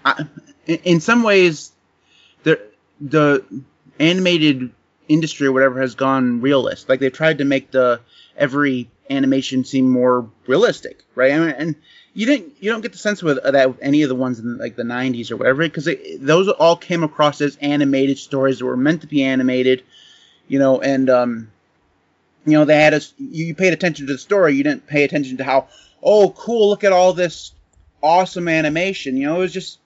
[0.04, 0.24] I,
[0.66, 1.72] in some ways
[2.42, 2.60] the
[3.00, 3.44] the
[3.98, 4.70] animated
[5.08, 6.88] industry or whatever has gone realist.
[6.88, 8.00] Like they've tried to make the
[8.36, 11.32] every animation seem more realistic, right?
[11.32, 11.74] I mean, and
[12.12, 14.58] you didn't you don't get the sense with that with any of the ones in
[14.58, 18.76] like the 90s or whatever because those all came across as animated stories that were
[18.76, 19.82] meant to be animated,
[20.48, 21.50] you know, and um,
[22.44, 25.36] you know they had us you paid attention to the story, you didn't pay attention
[25.38, 25.68] to how
[26.02, 27.52] oh cool look at all this
[28.02, 29.78] awesome animation, you know, it was just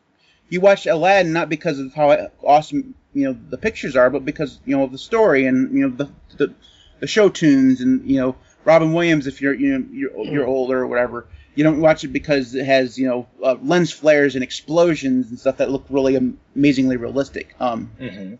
[0.48, 4.60] you watch Aladdin not because of how awesome you know the pictures are, but because
[4.64, 6.54] you know of the story and you know the the,
[7.00, 10.80] the show tunes and you know Robin Williams if you're you know you're, you're older
[10.80, 11.26] or whatever.
[11.54, 15.38] You don't watch it because it has you know uh, lens flares and explosions and
[15.38, 16.16] stuff that look really
[16.54, 17.54] amazingly realistic.
[17.60, 18.34] Um, mm-hmm.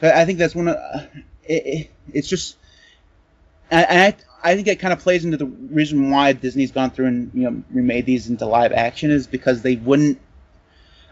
[0.00, 1.06] So I think that's one of uh,
[1.44, 2.56] it, it, it's just
[3.70, 7.06] and I I think it kind of plays into the reason why Disney's gone through
[7.06, 10.20] and you know remade these into live action is because they wouldn't.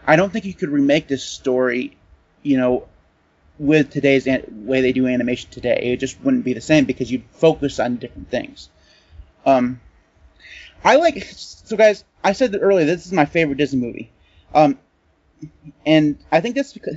[0.05, 1.97] I don't think you could remake this story,
[2.41, 2.87] you know,
[3.59, 5.91] with today's an- way they do animation today.
[5.93, 8.69] It just wouldn't be the same because you'd focus on different things.
[9.45, 9.81] Um,
[10.83, 12.03] I like so guys.
[12.23, 12.85] I said that earlier.
[12.85, 14.11] This is my favorite Disney movie,
[14.53, 14.79] um,
[15.85, 16.95] and I think that's because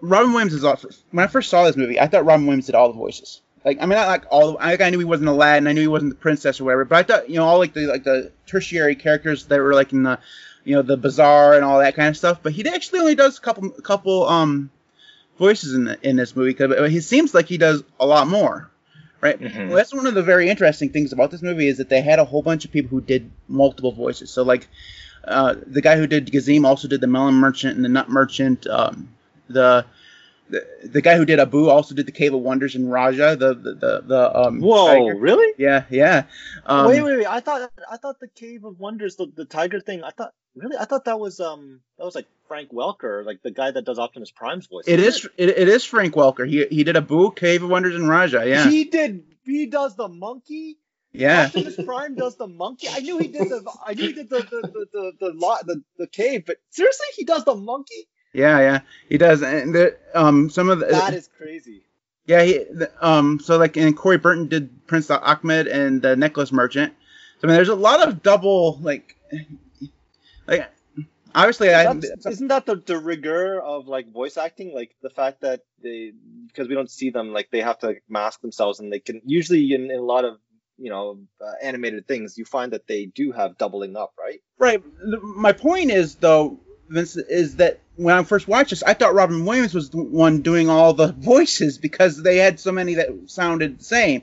[0.00, 0.90] Robin Williams is awesome.
[1.10, 3.42] When I first saw this movie, I thought Robin Williams did all the voices.
[3.64, 4.52] Like I mean, not like all.
[4.52, 5.66] The, I, I knew he wasn't Aladdin.
[5.66, 6.84] I knew he wasn't the princess or whatever.
[6.86, 9.92] But I thought you know all like the like the tertiary characters that were like
[9.92, 10.18] in the
[10.64, 12.40] you know the bazaar and all that kind of stuff.
[12.42, 14.70] But he actually only does a couple couple um
[15.38, 18.70] voices in the, in this movie because he seems like he does a lot more,
[19.20, 19.38] right?
[19.38, 19.68] Mm-hmm.
[19.68, 22.18] Well, that's one of the very interesting things about this movie is that they had
[22.18, 24.30] a whole bunch of people who did multiple voices.
[24.30, 24.68] So like
[25.24, 28.66] uh, the guy who did Gazeem also did the Melon Merchant and the Nut Merchant.
[28.66, 29.10] Um,
[29.48, 29.84] the,
[30.50, 33.36] the the guy who did Abu also did the Cave of Wonders and Rajah.
[33.36, 34.60] The the the, the um.
[34.60, 34.86] Whoa!
[34.86, 35.18] Tiger.
[35.18, 35.54] Really?
[35.58, 36.24] Yeah, yeah.
[36.66, 37.26] Um, wait, wait, wait!
[37.26, 40.04] I thought I thought the Cave of Wonders, the, the tiger thing.
[40.04, 43.52] I thought Really, I thought that was um that was like Frank Welker, like the
[43.52, 44.84] guy that does Optimus Prime's voice.
[44.88, 45.50] It is it?
[45.50, 46.48] it, is Frank Welker.
[46.48, 48.48] He he did Abu, Cave of Wonders, and Rajah.
[48.48, 48.68] Yeah.
[48.68, 49.22] He did.
[49.44, 50.78] He does the monkey.
[51.12, 51.46] Yeah.
[51.46, 52.88] Optimus Prime does the monkey.
[52.90, 53.64] I knew he did the.
[53.86, 57.06] I knew he did the the the the the, the, the, the cave, but seriously,
[57.14, 58.08] he does the monkey.
[58.32, 59.42] Yeah, yeah, he does.
[59.42, 61.82] And the, um, some of the that is crazy.
[62.26, 62.64] Yeah, he
[63.00, 66.92] um, so like, and Corey Burton did Prince Achmed and the Necklace Merchant.
[67.40, 69.16] So I mean, there's a lot of double like,
[70.46, 70.70] like
[71.34, 75.42] obviously That's, I, isn't that the, the rigor of like voice acting like the fact
[75.42, 76.12] that they
[76.46, 79.72] because we don't see them like they have to mask themselves and they can usually
[79.72, 80.38] in, in a lot of
[80.78, 84.82] you know uh, animated things you find that they do have doubling up right right
[85.22, 86.58] my point is though
[86.90, 90.42] Vince is that when I first watched this I thought Robin Williams was the one
[90.42, 94.22] doing all the voices because they had so many that sounded the same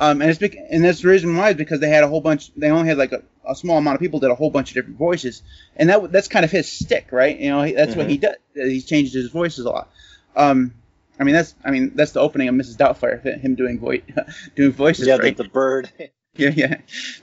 [0.00, 2.50] um, and it's and that's the reason why is because they had a whole bunch.
[2.56, 4.74] They only had like a, a, small amount of people did a whole bunch of
[4.74, 5.42] different voices,
[5.76, 7.38] and that that's kind of his stick, right?
[7.38, 8.00] You know, that's mm-hmm.
[8.00, 8.36] what he does.
[8.54, 9.90] He changed his voices a lot.
[10.34, 10.72] Um,
[11.18, 12.78] I mean, that's I mean that's the opening of Mrs.
[12.78, 14.00] Doubtfire, him doing voice
[14.56, 15.06] doing voices.
[15.06, 15.36] Yeah, right?
[15.36, 15.90] the, the bird.
[16.36, 16.50] yeah,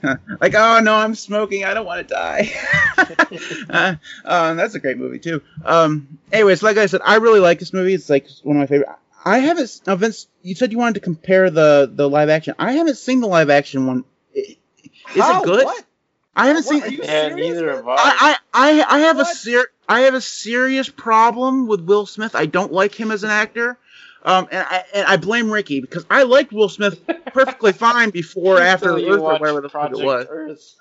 [0.02, 0.16] yeah.
[0.40, 1.64] like, oh no, I'm smoking.
[1.64, 2.52] I don't want to die.
[3.70, 3.94] uh,
[4.24, 5.42] um, that's a great movie too.
[5.64, 7.94] Um, anyways, like I said, I really like this movie.
[7.94, 8.90] It's like one of my favorite.
[9.24, 9.80] I haven't.
[9.86, 12.54] Now, Vince, you said you wanted to compare the the live action.
[12.58, 14.04] I haven't seen the live action one.
[14.34, 14.56] Is
[15.14, 15.42] How?
[15.42, 15.64] it good?
[15.64, 15.84] What?
[16.36, 17.00] I haven't what, seen.
[17.02, 17.94] Yeah, neither have I.
[17.96, 19.30] I I, I have what?
[19.30, 22.34] a ser- I have a serious problem with Will Smith.
[22.34, 23.78] I don't like him as an actor.
[24.24, 28.60] Um, and I and I blame Ricky because I liked Will Smith perfectly fine before
[28.60, 30.26] after Earth or whatever the fuck it was.
[30.28, 30.74] Earth.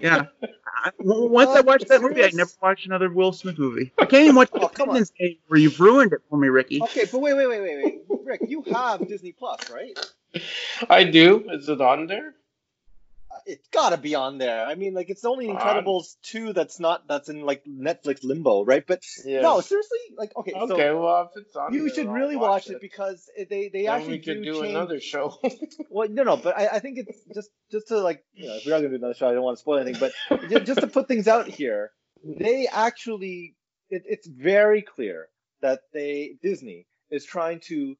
[0.00, 0.26] yeah.
[0.84, 3.92] I, once I watched that movie, I never watched another Will Smith movie.
[3.98, 6.82] I can't even watch oh, Independence Day where you've ruined it for me, Ricky.
[6.82, 8.18] Okay, but wait, wait, wait, wait, wait.
[8.24, 9.96] Rick, you have Disney Plus, right?
[10.90, 11.44] I do.
[11.50, 12.34] Is it on there?
[13.46, 14.64] It's gotta be on there.
[14.66, 18.84] I mean, like it's only Incredibles two that's not that's in like Netflix limbo, right?
[18.86, 19.42] But Yeah.
[19.42, 22.80] no, seriously, like okay, Okay, so well, if it's on, you should really watch it
[22.80, 24.70] because it- they they Then actually we could do, change.
[24.70, 25.38] another show.
[25.90, 28.64] Well, no, no, but I, I think it's just just to like you know if
[28.64, 30.12] we are gonna do another show, I don't want to spoil anything, but
[30.48, 31.90] ju- just to put things out here,
[32.24, 33.56] they actually
[33.90, 35.28] it, it's very clear
[35.60, 37.96] that they Disney is trying to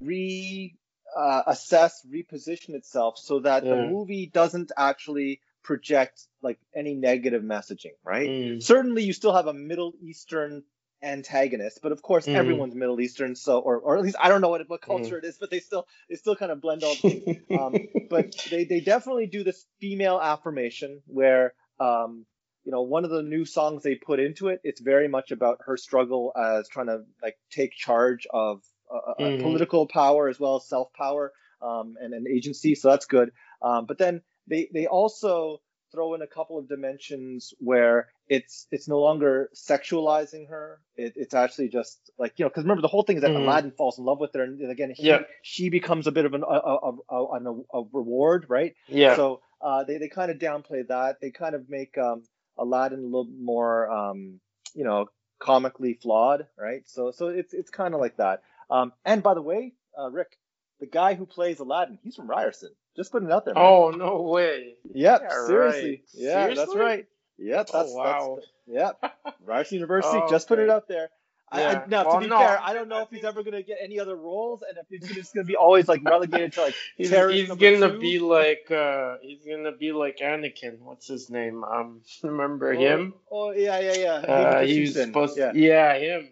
[0.00, 0.74] re
[1.14, 7.92] uh, assess, reposition itself so that the movie doesn't actually project like any negative messaging,
[8.04, 8.30] right?
[8.30, 8.62] Mm.
[8.62, 10.62] Certainly, you still have a Middle Eastern
[11.02, 12.34] antagonist, but of course, Mm.
[12.36, 14.86] everyone's Middle Eastern, so or or at least I don't know what what Mm.
[14.86, 16.96] culture it is, but they still they still kind of blend all.
[17.54, 17.74] um,
[18.08, 22.24] but they they definitely do this female affirmation where um
[22.64, 25.58] you know one of the new songs they put into it it's very much about
[25.66, 28.62] her struggle as trying to like take charge of
[28.94, 29.40] uh, Mhm.
[29.42, 33.86] political power as well as self power um, and an agency so that's good um,
[33.86, 35.60] but then they they also
[35.92, 41.32] throw in a couple of dimensions where it's it's no longer sexualizing her it, it's
[41.34, 43.44] actually just like you know because remember the whole thing is that Mhm.
[43.44, 45.20] aladdin falls in love with her and, and again he, Yeah.
[45.42, 49.14] she becomes a bit of an, a, a, a, a, a reward right yeah.
[49.16, 51.16] so uh, they, they kind of downplay that.
[51.20, 52.22] They kind of make um,
[52.58, 54.40] Aladdin a little more, um,
[54.74, 55.06] you know,
[55.38, 56.82] comically flawed, right?
[56.86, 58.42] So so it's it's kind of like that.
[58.70, 60.38] Um, and by the way, uh, Rick,
[60.80, 62.70] the guy who plays Aladdin, he's from Ryerson.
[62.96, 63.54] Just putting it out there.
[63.54, 63.62] Man.
[63.64, 64.74] oh no way.
[64.94, 65.90] yep, yeah, seriously.
[65.90, 66.02] right.
[66.14, 67.06] Yeah, that's right.
[67.38, 68.38] Yep, that's oh wow.
[68.66, 69.34] that's yep.
[69.44, 70.18] Ryerson University.
[70.18, 71.10] Oh, just put it out there.
[71.50, 71.84] I, I, Yeah.
[71.88, 73.78] now, Well, to be no, fair, I don't know if he's ever going to get
[73.80, 76.74] any other roles, and if he's just going to be always like relegated to like
[76.96, 80.78] He's, he's gonna be like uh he's gonna be like Anakin.
[80.80, 81.62] What's his name?
[81.64, 83.14] Um remember him?
[83.30, 84.12] Oh, oh, yeah, yeah, yeah.
[84.12, 85.52] Uh, he was supposed yeah.
[85.52, 86.28] to yeah, him.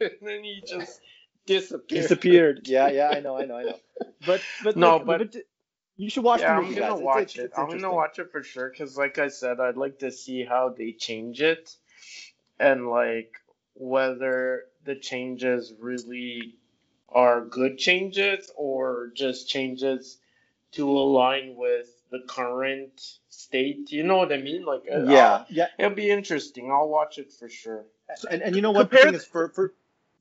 [0.00, 1.00] and then he just
[1.46, 2.02] disappeared.
[2.02, 2.60] disappeared.
[2.68, 3.78] Yeah, yeah, I know, I know, I know.
[4.26, 5.36] But but No, like, but-
[5.98, 7.00] you should watch yeah, the I'm gonna guys.
[7.00, 7.42] Watch it's- it.
[7.46, 10.44] it's I'm gonna watch it for sure because, like I said, I'd like to see
[10.44, 11.74] how they change it
[12.58, 13.32] and like
[13.74, 16.54] whether the changes really
[17.08, 20.18] are good changes or just changes
[20.72, 23.90] to align with the current state.
[23.90, 24.64] You know what I mean?
[24.64, 26.70] Like, uh, Yeah, I'll- yeah, it'll be interesting.
[26.70, 27.84] I'll watch it for sure.
[28.30, 29.72] and and you know what the Compare thing is for for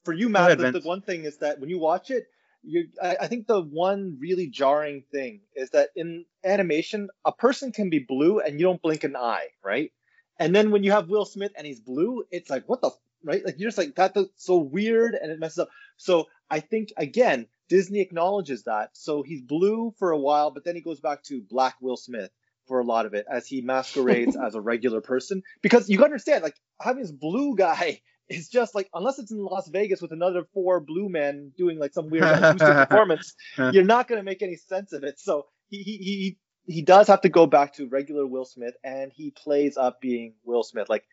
[0.06, 0.52] for you, Matt.
[0.52, 2.28] ahead, the, the one thing is that when you watch it,
[2.64, 7.72] you I, I think the one really jarring thing is that in animation, a person
[7.72, 9.92] can be blue and you don't blink an eye, right?
[10.40, 12.92] And then when you have Will Smith and he's blue, it's like what the
[13.24, 13.46] right?
[13.46, 15.70] Like you're just like that, that's so weird and it messes up.
[15.98, 18.90] So I think again, Disney acknowledges that.
[18.94, 22.32] So he's blue for a while, but then he goes back to black Will Smith
[22.68, 25.44] for a lot of it as he masquerades as a regular person.
[25.62, 29.44] Because you gotta understand, like having this blue guy is just like unless it's in
[29.44, 33.36] Las Vegas with another four blue men doing like some weird acoustic performance,
[33.72, 35.20] you're not gonna make any sense of it.
[35.20, 39.12] So he he he he does have to go back to regular Will Smith and
[39.14, 40.90] he plays up being Will Smith.
[40.90, 41.06] Like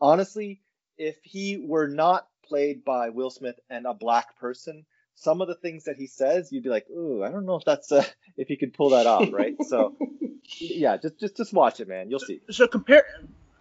[0.00, 0.60] honestly,
[0.98, 5.54] if he were not played by Will Smith and a black person, some of the
[5.54, 8.04] things that he says, you'd be like, "Ooh, I don't know if that's uh,
[8.36, 9.96] if he could pull that off, right?" So,
[10.58, 12.10] yeah, just just just watch it, man.
[12.10, 12.40] You'll see.
[12.50, 13.04] So compare.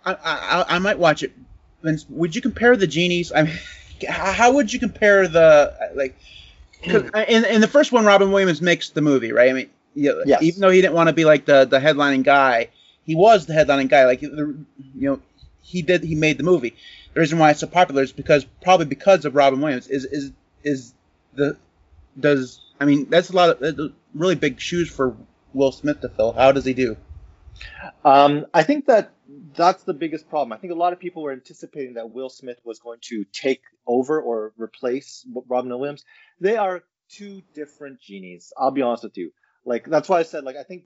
[0.05, 1.33] I, I I might watch it.
[1.83, 3.31] Vince, would you compare the genies?
[3.31, 3.57] I mean,
[4.07, 6.17] how would you compare the like?
[6.83, 9.49] in in the first one, Robin Williams makes the movie, right?
[9.49, 10.41] I mean, yeah, Yes.
[10.41, 12.69] even though he didn't want to be like the the headlining guy,
[13.03, 14.05] he was the headlining guy.
[14.05, 14.65] Like, you
[14.95, 15.21] know,
[15.61, 16.75] he did he made the movie.
[17.13, 19.87] The reason why it's so popular is because probably because of Robin Williams.
[19.87, 20.31] Is is
[20.63, 20.93] is
[21.33, 21.57] the
[22.19, 25.15] does I mean that's a lot of that's really big shoes for
[25.53, 26.33] Will Smith to fill.
[26.33, 26.97] How does he do?
[28.03, 29.11] Um, I think that
[29.55, 30.53] that's the biggest problem.
[30.53, 33.61] I think a lot of people were anticipating that Will Smith was going to take
[33.85, 36.03] over or replace Robin Williams.
[36.39, 38.53] They are two different genies.
[38.57, 39.31] I'll be honest with you.
[39.65, 40.83] Like that's why I said like I think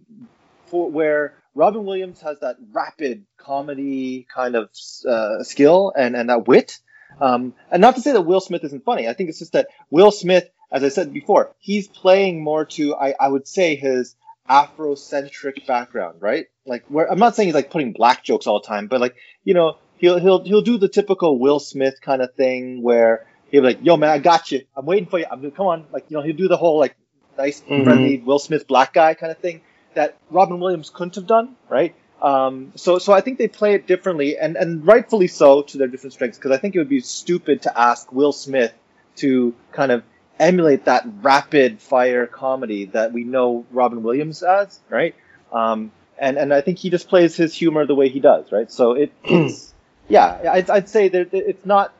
[0.68, 4.70] for where Robin Williams has that rapid comedy kind of
[5.08, 6.80] uh, skill and and that wit.
[7.22, 9.08] Um, and not to say that Will Smith isn't funny.
[9.08, 12.96] I think it's just that Will Smith, as I said before, he's playing more to
[12.96, 14.16] I, I would say his
[14.50, 16.48] Afrocentric background, right?
[16.66, 19.16] Like where I'm not saying he's like putting black jokes all the time, but like
[19.44, 23.62] you know he'll he'll he'll do the typical Will Smith kind of thing where he'll
[23.62, 24.66] be like, "Yo man, I got you.
[24.76, 25.26] I'm waiting for you.
[25.30, 26.96] I'm come on." Like you know he'll do the whole like
[27.38, 27.84] nice Mhm.
[27.84, 29.62] friendly Will Smith black guy kind of thing
[29.94, 31.96] that Robin Williams couldn't have done, right?
[32.22, 35.88] Um, so so I think they play it differently and and rightfully so to their
[35.88, 38.74] different strengths because I think it would be stupid to ask Will Smith
[39.18, 40.04] to kind of
[40.48, 45.16] emulate that rapid fire comedy that we know Robin Williams as, right?
[45.52, 48.72] Um, and and I think he just plays his humor the way he does, right?
[48.72, 49.74] So it, it's
[50.08, 51.94] yeah, I'd, I'd say that it's not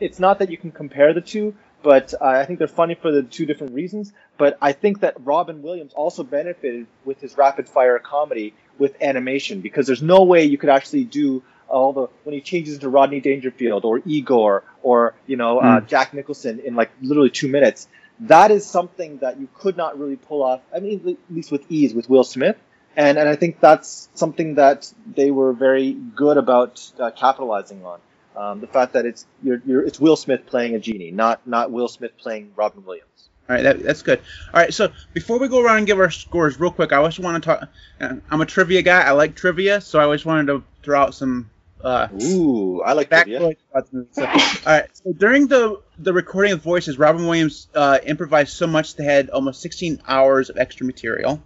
[0.00, 3.10] it's not that you can compare the two, but uh, I think they're funny for
[3.10, 4.12] the two different reasons.
[4.36, 9.60] But I think that Robin Williams also benefited with his rapid fire comedy, with animation
[9.60, 13.20] because there's no way you could actually do all the when he changes into Rodney
[13.20, 17.88] Dangerfield or Igor or you know uh, Jack Nicholson in like literally two minutes.
[18.20, 20.60] That is something that you could not really pull off.
[20.74, 22.56] I mean, at least with ease with Will Smith,
[22.96, 28.00] and and I think that's something that they were very good about uh, capitalizing on.
[28.36, 31.70] Um, the fact that it's you're, you're, it's Will Smith playing a genie, not not
[31.70, 33.28] Will Smith playing Robin Williams.
[33.48, 34.20] All right, that, that's good.
[34.52, 37.18] All right, so before we go around and give our scores, real quick, I always
[37.18, 37.68] want to talk.
[38.00, 39.00] uh, I'm a trivia guy.
[39.00, 41.50] I like trivia, so I always wanted to throw out some
[41.82, 43.40] uh, Ooh, I like trivia.
[43.40, 47.98] factoids about the all right, so during the the recording of voices, Robin Williams uh,
[48.04, 51.42] improvised so much they had almost 16 hours of extra material.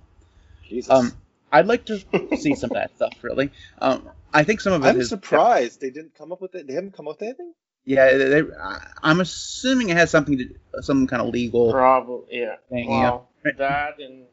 [0.69, 0.91] Jesus.
[0.91, 1.13] Um,
[1.51, 1.99] I'd like to
[2.39, 3.51] see some of that stuff, really.
[3.79, 6.67] Um, I think some of it I'm is- surprised they didn't come up with it.
[6.67, 7.53] They haven't come up with anything.
[7.85, 11.71] Yeah, they, they, I- I'm assuming it has something to some kind of legal.
[11.73, 12.57] Probably, yeah.
[12.71, 13.53] Thing, well, yeah.
[13.59, 14.25] that and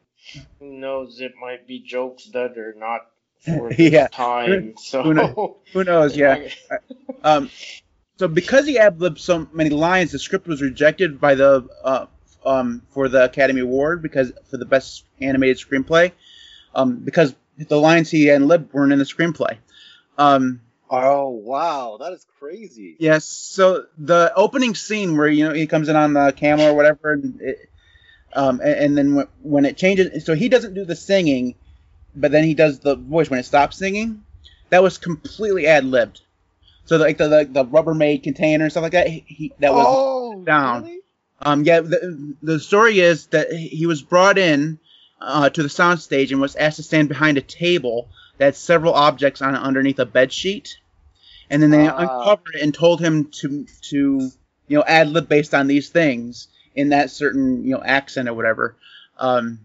[0.58, 3.00] who knows, it might be jokes that are not
[3.40, 4.08] for Yeah.
[4.08, 4.74] time.
[4.78, 5.50] So Who knows?
[5.72, 6.16] Who knows?
[6.16, 6.48] Yeah.
[7.22, 7.50] Um,
[8.16, 12.06] so because he ad libbed so many lines, the script was rejected by the uh,
[12.46, 16.12] um, for the Academy Award because for the best animated screenplay,
[16.74, 19.58] um, because the lines he ad libbed weren't in the screenplay.
[20.16, 22.96] Um, Oh wow, that is crazy.
[22.98, 23.24] yes.
[23.26, 27.12] So the opening scene where you know he comes in on the camera or whatever,
[27.12, 27.70] and, it,
[28.32, 31.54] um, and, and then when, when it changes, so he doesn't do the singing,
[32.14, 34.24] but then he does the voice when it stops singing.
[34.70, 36.20] That was completely ad libbed.
[36.84, 39.86] So like the, the the Rubbermaid container and stuff like that, he, he that was
[39.88, 40.84] oh, down.
[40.84, 41.00] really?
[41.42, 41.80] um yeah.
[41.80, 44.78] The, the story is that he was brought in
[45.20, 48.08] uh, to the soundstage and was asked to stand behind a table
[48.38, 50.78] that had several objects on it underneath a bed sheet,
[51.50, 51.96] and then they Ah.
[51.98, 54.30] uncovered it and told him to to
[54.68, 58.34] you know ad lib based on these things in that certain you know accent or
[58.34, 58.76] whatever.
[59.18, 59.60] Um,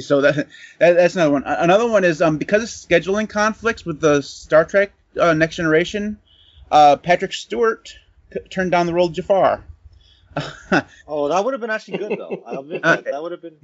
[0.00, 0.36] so that,
[0.78, 1.44] that that's another one.
[1.44, 6.18] Another one is um because of scheduling conflicts with the Star Trek uh, Next Generation,
[6.70, 7.94] uh, Patrick Stewart
[8.50, 9.64] turned down the role of Jafar.
[11.06, 12.42] Oh, that would have been actually good though.
[12.46, 13.04] Admit that.
[13.04, 13.56] That would have been.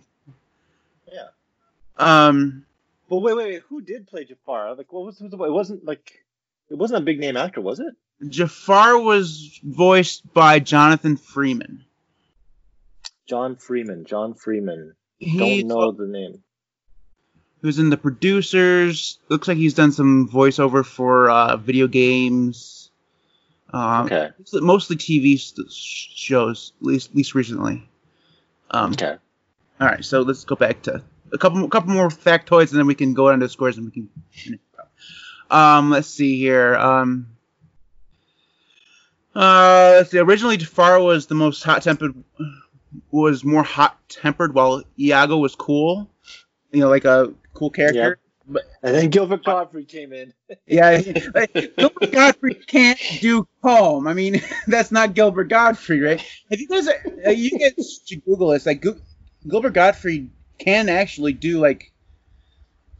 [1.10, 1.28] Yeah.
[1.96, 2.66] um,
[3.08, 3.62] But wait, wait, wait.
[3.70, 4.74] Who did play Jafar?
[4.74, 5.32] Like, what was, was?
[5.32, 6.24] It wasn't like.
[6.68, 7.94] It wasn't a big name actor, was it?
[8.28, 11.84] Jafar was voiced by Jonathan Freeman.
[13.26, 14.04] John Freeman.
[14.04, 14.94] John Freeman.
[15.18, 16.42] He Don't know the name.
[17.62, 19.18] was in the producers.
[19.28, 22.90] Looks like he's done some voiceover for uh, video games.
[23.72, 24.30] Um, Okay.
[24.54, 27.88] Mostly TV st- shows, least least recently.
[28.70, 29.16] Um, Okay.
[29.80, 31.02] All right, so let's go back to
[31.32, 33.86] a couple, a couple more factoids, and then we can go on to scores, and
[33.86, 34.58] we can.
[35.50, 36.74] Um, let's see here.
[36.76, 37.28] Um,
[39.36, 40.18] uh, let's see.
[40.18, 42.14] Originally, Jafar was the most hot-tempered,
[43.10, 46.10] was more hot-tempered, while Iago was cool.
[46.72, 48.18] You know, like a cool character.
[48.82, 50.32] And then Gilbert Gottfried came in.
[50.66, 51.02] Yeah,
[51.34, 54.06] like, Gilbert Gottfried can't do calm.
[54.06, 56.24] I mean, that's not Gilbert Gottfried, right?
[56.50, 58.64] If you guys, uh, you guys should Google this.
[58.64, 58.84] Like,
[59.46, 61.92] Gilbert Gottfried can actually do like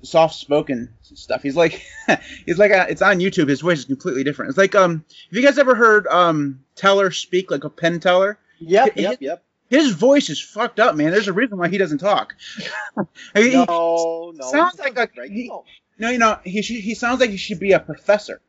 [0.03, 1.43] soft-spoken stuff.
[1.43, 1.83] He's like,
[2.47, 3.49] he's like, a, it's on YouTube.
[3.49, 4.51] His voice is completely different.
[4.51, 8.39] It's like, um, have you guys ever heard um Teller speak like a Penn Teller?
[8.61, 9.45] Yep, His- yep, yep.
[9.71, 11.11] His voice is fucked up, man.
[11.11, 12.35] There's a reason why he doesn't talk.
[12.97, 13.03] I
[13.41, 14.51] mean, he- No, no.
[14.51, 15.65] sounds like a- he- No.
[15.99, 18.41] no, you know, he he sounds like he should be a professor.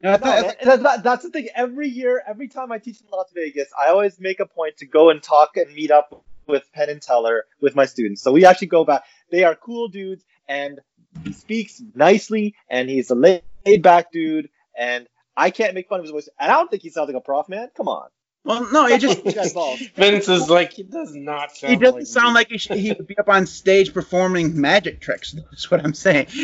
[0.00, 1.48] You know, I No, thought- man, that- that- that's the thing.
[1.54, 4.86] Every year, every time I teach in Las Vegas, I always make a point to
[4.86, 8.22] go and talk and meet up with Penn and Teller with my students.
[8.22, 9.04] So we actually go back.
[9.30, 10.80] They are cool dudes, and
[11.24, 13.42] he speaks nicely, and he's a laid
[13.82, 15.06] back dude, and
[15.36, 16.28] I can't make fun of his voice.
[16.38, 17.70] And I don't think he sounds like a prof, man.
[17.76, 18.08] Come on.
[18.44, 19.24] Well, no, it just
[19.80, 19.88] You.
[19.94, 21.70] Vince is like he does not sound.
[21.72, 22.34] he doesn't like sound me.
[22.34, 25.32] like he, should, he would be up on stage performing magic tricks.
[25.32, 26.26] That's what I'm saying.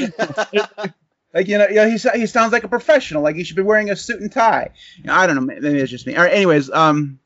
[1.35, 3.23] Like you know, you know he, he sounds like a professional.
[3.23, 4.71] Like he should be wearing a suit and tie.
[4.97, 5.43] You know, I don't know.
[5.43, 6.17] Maybe it's just me.
[6.17, 6.33] All right.
[6.33, 7.19] Anyways, um,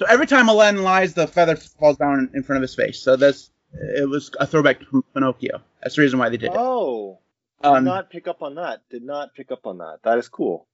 [0.00, 2.98] so every time Aladdin lies, the feather falls down in front of his face.
[2.98, 5.60] So that's it was a throwback to Pinocchio.
[5.80, 6.56] That's the reason why they did it.
[6.56, 7.20] Oh,
[7.62, 8.80] did Um, not pick up on that.
[8.90, 9.98] Did not pick up on that.
[10.02, 10.66] That is cool.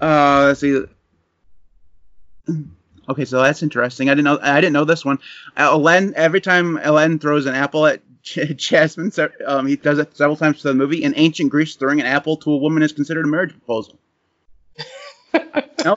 [0.00, 0.82] Uh, let's see.
[3.08, 4.10] Okay, so that's interesting.
[4.10, 4.38] I didn't know.
[4.40, 5.18] I didn't know this one.
[5.56, 5.82] Uh,
[6.14, 9.10] Every time Aladdin throws an apple at Ch- Jasmine,
[9.46, 11.02] um, he does it several times to the movie.
[11.02, 13.98] In ancient Greece, throwing an apple to a woman is considered a marriage proposal.
[15.84, 15.96] no?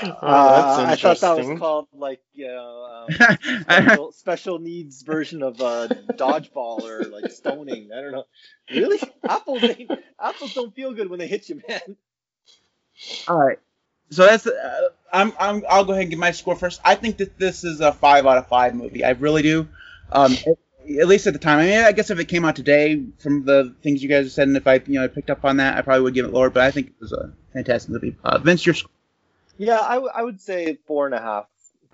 [0.00, 5.42] that's Uh, I thought that was called like you know, um, special, special needs version
[5.42, 7.90] of uh, dodgeball or like stoning.
[7.96, 8.24] I don't know.
[8.70, 8.98] Really?
[9.28, 9.90] Apples ain't,
[10.20, 11.96] apples don't feel good when they hit you, man.
[13.28, 13.58] All right.
[14.10, 14.46] So that's.
[14.46, 15.32] Uh, I'm.
[15.38, 15.64] I'm.
[15.68, 16.80] I'll go ahead and give my score first.
[16.84, 19.04] I think that this is a five out of five movie.
[19.04, 19.68] I really do.
[20.12, 20.36] Um,
[21.00, 21.58] at least at the time.
[21.58, 24.32] I mean, I guess if it came out today, from the things you guys have
[24.32, 26.32] said, and if I you know picked up on that, I probably would give it
[26.32, 26.50] lower.
[26.50, 28.16] But I think it was a fantastic movie.
[28.24, 28.90] Uh, Vince, your score?
[29.58, 31.46] Yeah, I, w- I would say four and a half,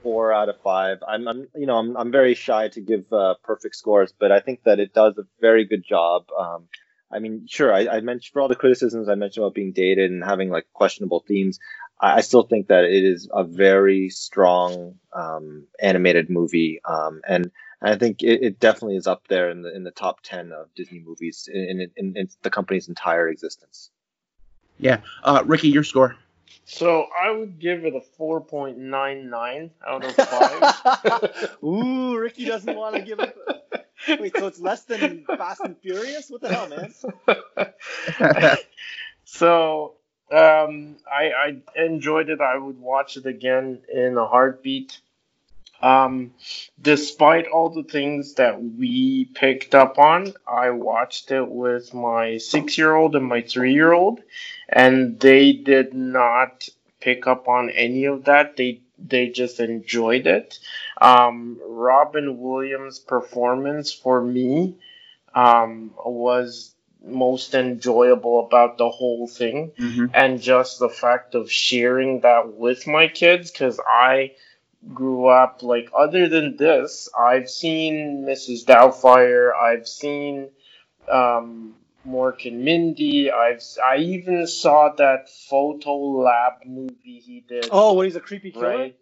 [0.03, 0.99] four out of five.
[1.07, 4.41] I'm, I'm you know, I'm, I'm very shy to give uh, perfect scores, but I
[4.41, 6.27] think that it does a very good job.
[6.37, 6.69] Um,
[7.11, 10.11] I mean, sure, I, I mentioned for all the criticisms I mentioned about being dated
[10.11, 11.61] and having like questionable themes.
[12.01, 17.51] I, I still think that it is a very strong um, animated movie, um, and
[17.81, 20.75] I think it, it definitely is up there in the in the top ten of
[20.75, 23.91] Disney movies in in, in, in the company's entire existence.
[24.79, 26.17] yeah, uh, Ricky, your score.
[26.65, 30.15] So I would give it a 4.99 out of
[31.59, 31.59] 5.
[31.65, 33.37] Ooh, Ricky doesn't want to give it.
[34.21, 36.31] Wait, so it's less than Fast and Furious?
[36.31, 36.93] What the hell, man?
[39.25, 39.95] so
[40.33, 41.31] um, I,
[41.77, 42.41] I enjoyed it.
[42.41, 44.99] I would watch it again in a heartbeat.
[45.83, 46.33] Um,
[46.81, 52.79] despite all the things that we picked up on, I watched it with my six
[52.79, 54.21] year old and my three year old,
[54.69, 56.69] and they did not
[57.01, 58.57] pick up on any of that.
[58.57, 60.61] They they just enjoyed it.
[61.01, 64.77] Um, Robin Williams' performance for me
[65.35, 66.75] um, was
[67.05, 72.87] most enjoyable about the whole thing hmm and just the fact of sharing that with
[72.87, 74.33] my kids because I
[74.93, 78.65] grew up like other than this I've seen Mrs.
[78.65, 80.51] Doubtfire I've seen
[81.11, 81.75] um,
[82.07, 88.07] Mork and Mindy I've I even saw that photo lab movie he did Oh, when
[88.07, 88.69] he's a creepy killer?
[88.77, 88.97] right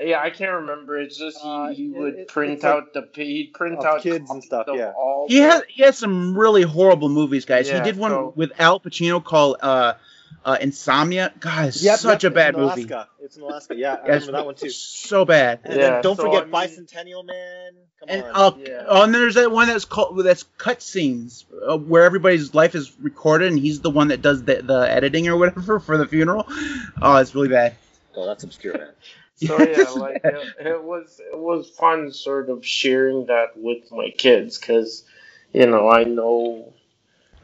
[0.00, 2.92] yeah I can't remember it's just he, Uh, he would it- print it's like- out
[2.94, 4.92] the he'd print out kids and stuff, yeah.
[4.96, 7.68] all He the- has he has some really horrible movies, guys.
[7.68, 9.94] Yeah, he did one so- with Al Pacino called uh,
[10.44, 11.32] uh, Insomnia.
[11.38, 12.82] God, it's Yep, such yep, a bad it's movie.
[12.92, 13.08] Alaska.
[13.20, 13.74] It's in Alaska.
[13.76, 14.70] Yeah, I remember that one too.
[14.70, 15.60] So bad.
[15.64, 16.52] And Yeah, then don't so, forget I mean-
[16.86, 17.72] Bicentennial Man.
[18.00, 18.30] Come And on.
[18.34, 18.84] uh, Yeah.
[18.88, 23.52] oh, and there's that one that's called that's cutscenes uh, where everybody's life is recorded,
[23.52, 26.44] and he's the one that does the, the editing or whatever for the funeral.
[27.00, 27.74] Oh, it's really bad.
[28.16, 28.88] oh, that's obscure, man.
[29.46, 34.10] so yeah, like it, it was it was fun sort of sharing that with my
[34.10, 35.04] kids because
[35.52, 36.72] you know I know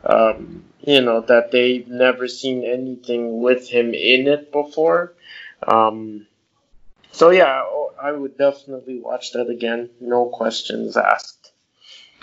[0.05, 5.15] um, you know that they've never seen anything with him in it before.
[5.67, 6.27] Um,
[7.13, 7.65] so yeah,
[8.01, 9.91] I would definitely watch that again.
[10.01, 11.38] No questions asked.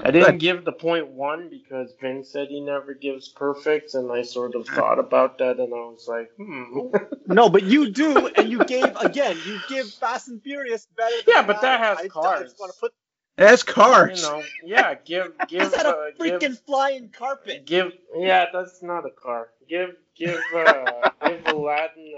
[0.04, 4.24] I didn't give the point one because Vince said he never gives perfects, and I
[4.24, 6.88] sort of thought about that, and I was like, hmm.
[7.34, 9.38] No, but you do, and you gave again.
[9.46, 11.16] You give Fast and Furious better.
[11.26, 12.44] Than Yeah, but that has I, I cars.
[12.44, 12.94] just want to put.
[13.38, 14.22] That's cars.
[14.22, 17.66] you know, yeah, give give Is that a uh, freaking give, flying carpet?
[17.66, 19.50] give yeah, that's not a car.
[19.68, 22.14] Give give uh, give Aladdin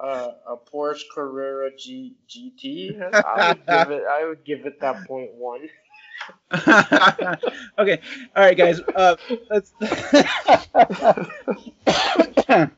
[0.00, 3.00] a, a, a Porsche Carrera G, GT.
[3.14, 5.68] I would give it I would give it that point one.
[7.78, 8.00] okay,
[8.36, 8.80] all right, guys.
[8.80, 9.16] Uh,
[9.48, 9.72] let's.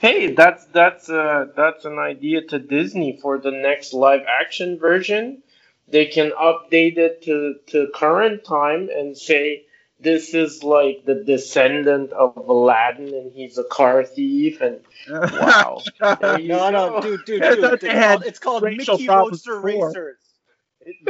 [0.00, 5.42] Hey, that's that's uh that's an idea to Disney for the next live action version.
[5.88, 9.64] They can update it to to current time and say
[9.98, 14.80] this is like the descendant of Aladdin and he's a car thief and
[15.10, 15.82] wow.
[16.00, 17.00] No, no, go.
[17.00, 17.82] dude, dude, dude.
[17.82, 19.60] It's called, it's called Mickey problems Roadster.
[19.60, 20.18] Racers.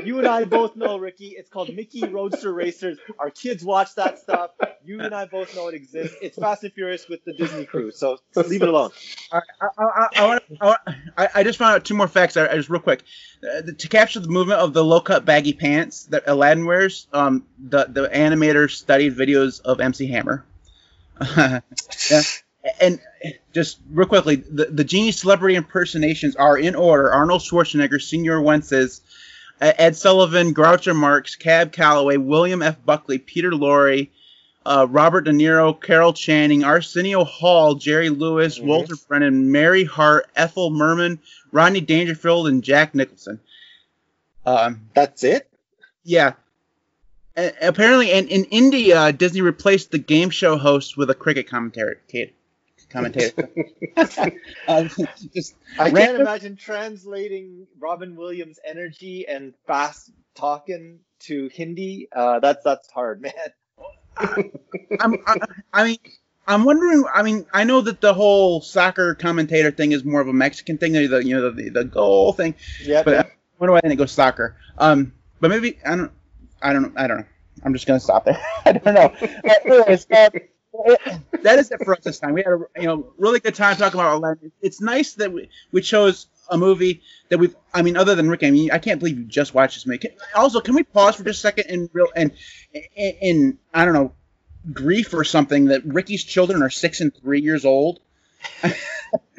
[0.05, 1.35] You and I both know, Ricky.
[1.37, 2.99] It's called Mickey Roadster Racers.
[3.19, 4.53] Our kids watch that stuff.
[4.85, 6.17] You and I both know it exists.
[6.23, 7.91] It's Fast and Furious with the Disney crew.
[7.91, 8.91] So leave it alone.
[9.33, 10.79] I, I, I, wanna-
[11.35, 12.37] I, just found out two more facts.
[12.37, 13.03] I, just real quick
[13.43, 17.07] uh, to capture the movement of the low cut baggy pants that Aladdin wears.
[17.13, 20.45] Um, the the animator studied videos of MC Hammer.
[21.37, 21.61] yeah.
[22.81, 23.01] And
[23.55, 29.01] just real quickly, the, the genie celebrity impersonations are in order: Arnold Schwarzenegger, Senor Wences,
[29.61, 32.77] uh, Ed Sullivan, Groucho Marx, Cab Calloway, William F.
[32.85, 34.09] Buckley, Peter Lorre,
[34.65, 38.59] uh, Robert De Niro, Carol Channing, Arsenio Hall, Jerry Lewis.
[38.59, 41.21] Walter Brennan, Mary Hart, Ethel Merman,
[41.53, 43.41] Rodney Dangerfield, and Jack Nicholson.
[44.45, 45.49] Um, That's it.
[46.05, 46.33] yeah.
[47.37, 52.01] A- apparently, in, in India, Disney replaced the game show host with a cricket commentator.
[52.97, 53.51] Commentator.
[54.69, 54.91] um,
[55.35, 62.09] just I can't imagine translating Robin Williams' energy and fast talking to Hindi.
[62.15, 63.33] Uh, that's that's hard, man.
[65.01, 65.37] I'm, I,
[65.75, 65.99] I mean,
[66.47, 67.05] I'm wondering.
[67.13, 70.79] I mean, I know that the whole soccer commentator thing is more of a Mexican
[70.79, 72.55] thing, the you know the the goal thing.
[72.83, 74.57] Yeah, But I wonder why they didn't go soccer.
[74.79, 76.13] Um, but maybe I don't.
[76.63, 76.97] I don't.
[76.99, 77.27] I don't know.
[77.63, 78.41] I'm just gonna stop there.
[78.65, 79.13] I don't know.
[79.21, 80.31] But anyways, uh,
[81.43, 82.35] that is it for us this time.
[82.35, 84.53] We had a you know really good time talking about Aladdin.
[84.61, 87.55] It's nice that we, we chose a movie that we've.
[87.73, 89.99] I mean, other than Rick, I mean, I can't believe you just watched this movie.
[89.99, 92.33] Can, also, can we pause for just a second and real and
[92.97, 94.13] in, I don't know
[94.73, 98.01] grief or something that Ricky's children are six and three years old.
[98.63, 98.73] I,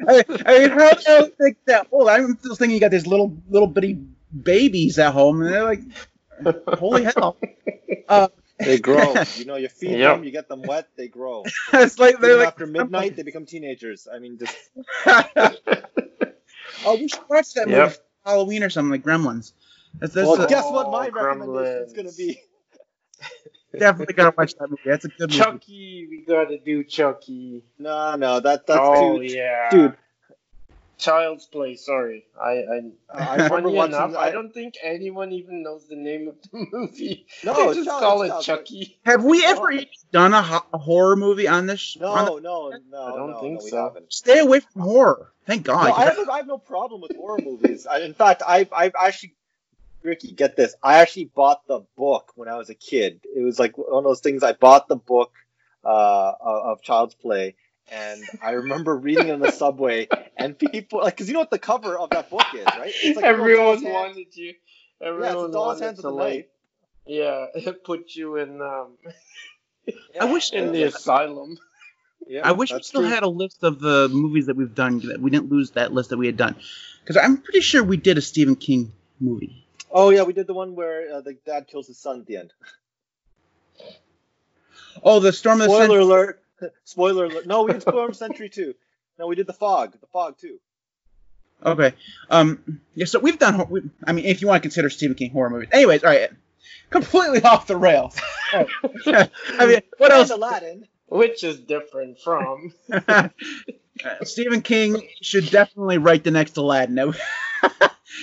[0.08, 2.08] I mean, how do you think that old?
[2.08, 3.94] I'm still thinking you got these little little bitty
[4.42, 5.82] babies at home, and they're like,
[6.78, 7.36] holy hell.
[8.08, 8.28] Uh,
[8.64, 9.24] They grow.
[9.34, 10.04] You know, you feed Yep.
[10.04, 11.52] them, you get them wet, they grow.
[11.74, 14.08] it's like they're like after midnight, they become teenagers.
[14.12, 14.58] I mean, just
[16.84, 17.90] oh, we should watch that movie Yep.
[17.90, 19.52] for Halloween or something like Gremlins.
[20.00, 22.40] That's, that's well, a- guess what my Oh, recommendation is going to be?
[23.78, 24.82] definitely gotta watch that movie.
[24.86, 25.60] That's a good movie.
[25.60, 27.64] Chucky, we gotta do Chucky.
[27.78, 29.22] No, no, that that's oh too.
[29.22, 29.96] yeah, Dude,
[30.98, 31.76] Child's Play.
[31.76, 32.48] Sorry, I.
[32.50, 32.80] I
[33.14, 33.94] I remember funny watching.
[33.94, 37.26] enough, I, I don't think anyone even knows the name of the movie.
[37.44, 38.98] No, they just Child- call it Child's Chucky.
[39.06, 41.80] Have we ever even done a, ho- a horror movie on this?
[41.80, 43.02] sh- on the- No, no, no.
[43.04, 43.84] I don't no, think no, so.
[43.84, 44.12] haven't.
[44.12, 45.32] stay away from horror.
[45.46, 45.84] Thank God.
[45.84, 47.86] No, 'cause I have, I have no problem with horror movies.
[47.86, 49.34] I, in fact, I I actually,
[50.02, 50.74] Ricky, get this.
[50.82, 53.20] I actually bought the book when I was a kid.
[53.24, 54.42] It was like one of those things.
[54.42, 55.32] I bought the book
[55.84, 57.54] uh, of of Child's Play,
[57.90, 61.50] and I remember reading it in the subway, and people like, because you know what
[61.50, 62.92] the cover of that book is, right?
[63.02, 63.94] It's like a Everyone doll's hand.
[63.94, 64.54] wanted you.
[65.00, 66.34] Yeah, Everyone it's a doll's wanted hands to with a knife.
[66.34, 66.50] like,
[67.06, 68.96] yeah, put you in um
[70.20, 71.58] I wish in the asylum.
[72.26, 73.10] Yeah, I wish we still true.
[73.10, 74.98] had a list of the movies that we've done.
[75.00, 76.56] That we didn't lose that list that we had done,
[77.00, 79.64] because I'm pretty sure we did a Stephen King movie.
[79.90, 82.36] Oh yeah, we did the one where uh, the dad kills his son at the
[82.36, 82.52] end.
[85.02, 86.02] Oh, the Storm of the Spoiler Century.
[86.02, 86.42] alert!
[86.84, 87.46] Spoiler alert!
[87.46, 88.74] No, we did Storm Century too.
[89.18, 89.92] No, we did the fog.
[90.00, 90.58] The fog too.
[91.64, 91.94] Okay.
[92.30, 92.80] Um.
[92.94, 93.06] Yeah.
[93.06, 93.68] So we've done.
[93.68, 95.68] We, I mean, if you want to consider Stephen King horror movies.
[95.72, 96.30] Anyways, all right.
[96.90, 98.16] Completely off the rails.
[98.52, 100.30] I mean, what else?
[100.30, 100.86] Aladdin.
[101.06, 102.74] Which is different from
[104.04, 107.14] Uh, Stephen King should definitely write the next Aladdin.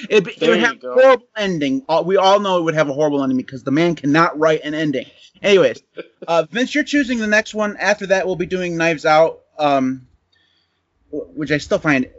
[0.09, 1.85] It, it would have a horrible ending.
[2.03, 4.73] We all know it would have a horrible ending because the man cannot write an
[4.73, 5.05] ending.
[5.41, 5.81] Anyways,
[6.27, 7.77] uh, Vince, you're choosing the next one.
[7.77, 10.07] After that, we'll be doing Knives Out, um,
[11.11, 12.09] which I still find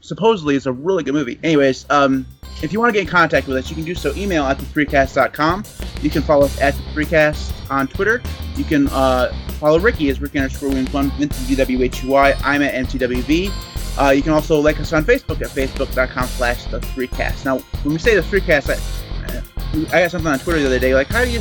[0.00, 1.38] supposedly is a really good movie.
[1.42, 2.26] Anyways, um,
[2.62, 4.14] if you want to get in contact with us, you can do so.
[4.14, 5.64] Email at the3cast.com.
[6.00, 8.22] You can follow us at the 3cast on Twitter.
[8.56, 9.32] You can uh,
[9.62, 12.36] follow Ricky as Ricky underscore Williams one, Vincent VWHUY.
[12.42, 13.52] I'm at MTWV.
[13.96, 17.44] Uh, you can also like us on Facebook at facebook.com slash the 3cast.
[17.44, 20.96] Now, when we say the 3cast, I, I got something on Twitter the other day.
[20.96, 21.40] Like, how do you,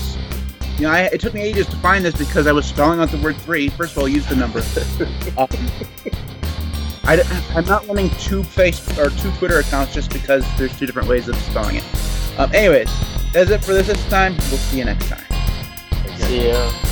[0.75, 3.09] you know, I, it took me ages to find this because I was spelling out
[3.09, 3.69] the word three.
[3.69, 4.61] First of all, use the number.
[5.37, 5.47] Um,
[7.03, 7.15] I,
[7.55, 11.27] am not running two Facebook or two Twitter accounts just because there's two different ways
[11.27, 11.85] of spelling it.
[12.37, 12.89] Um, anyways,
[13.33, 14.33] that's it for this this time.
[14.33, 15.25] We'll see you next time.
[16.29, 16.90] yeah.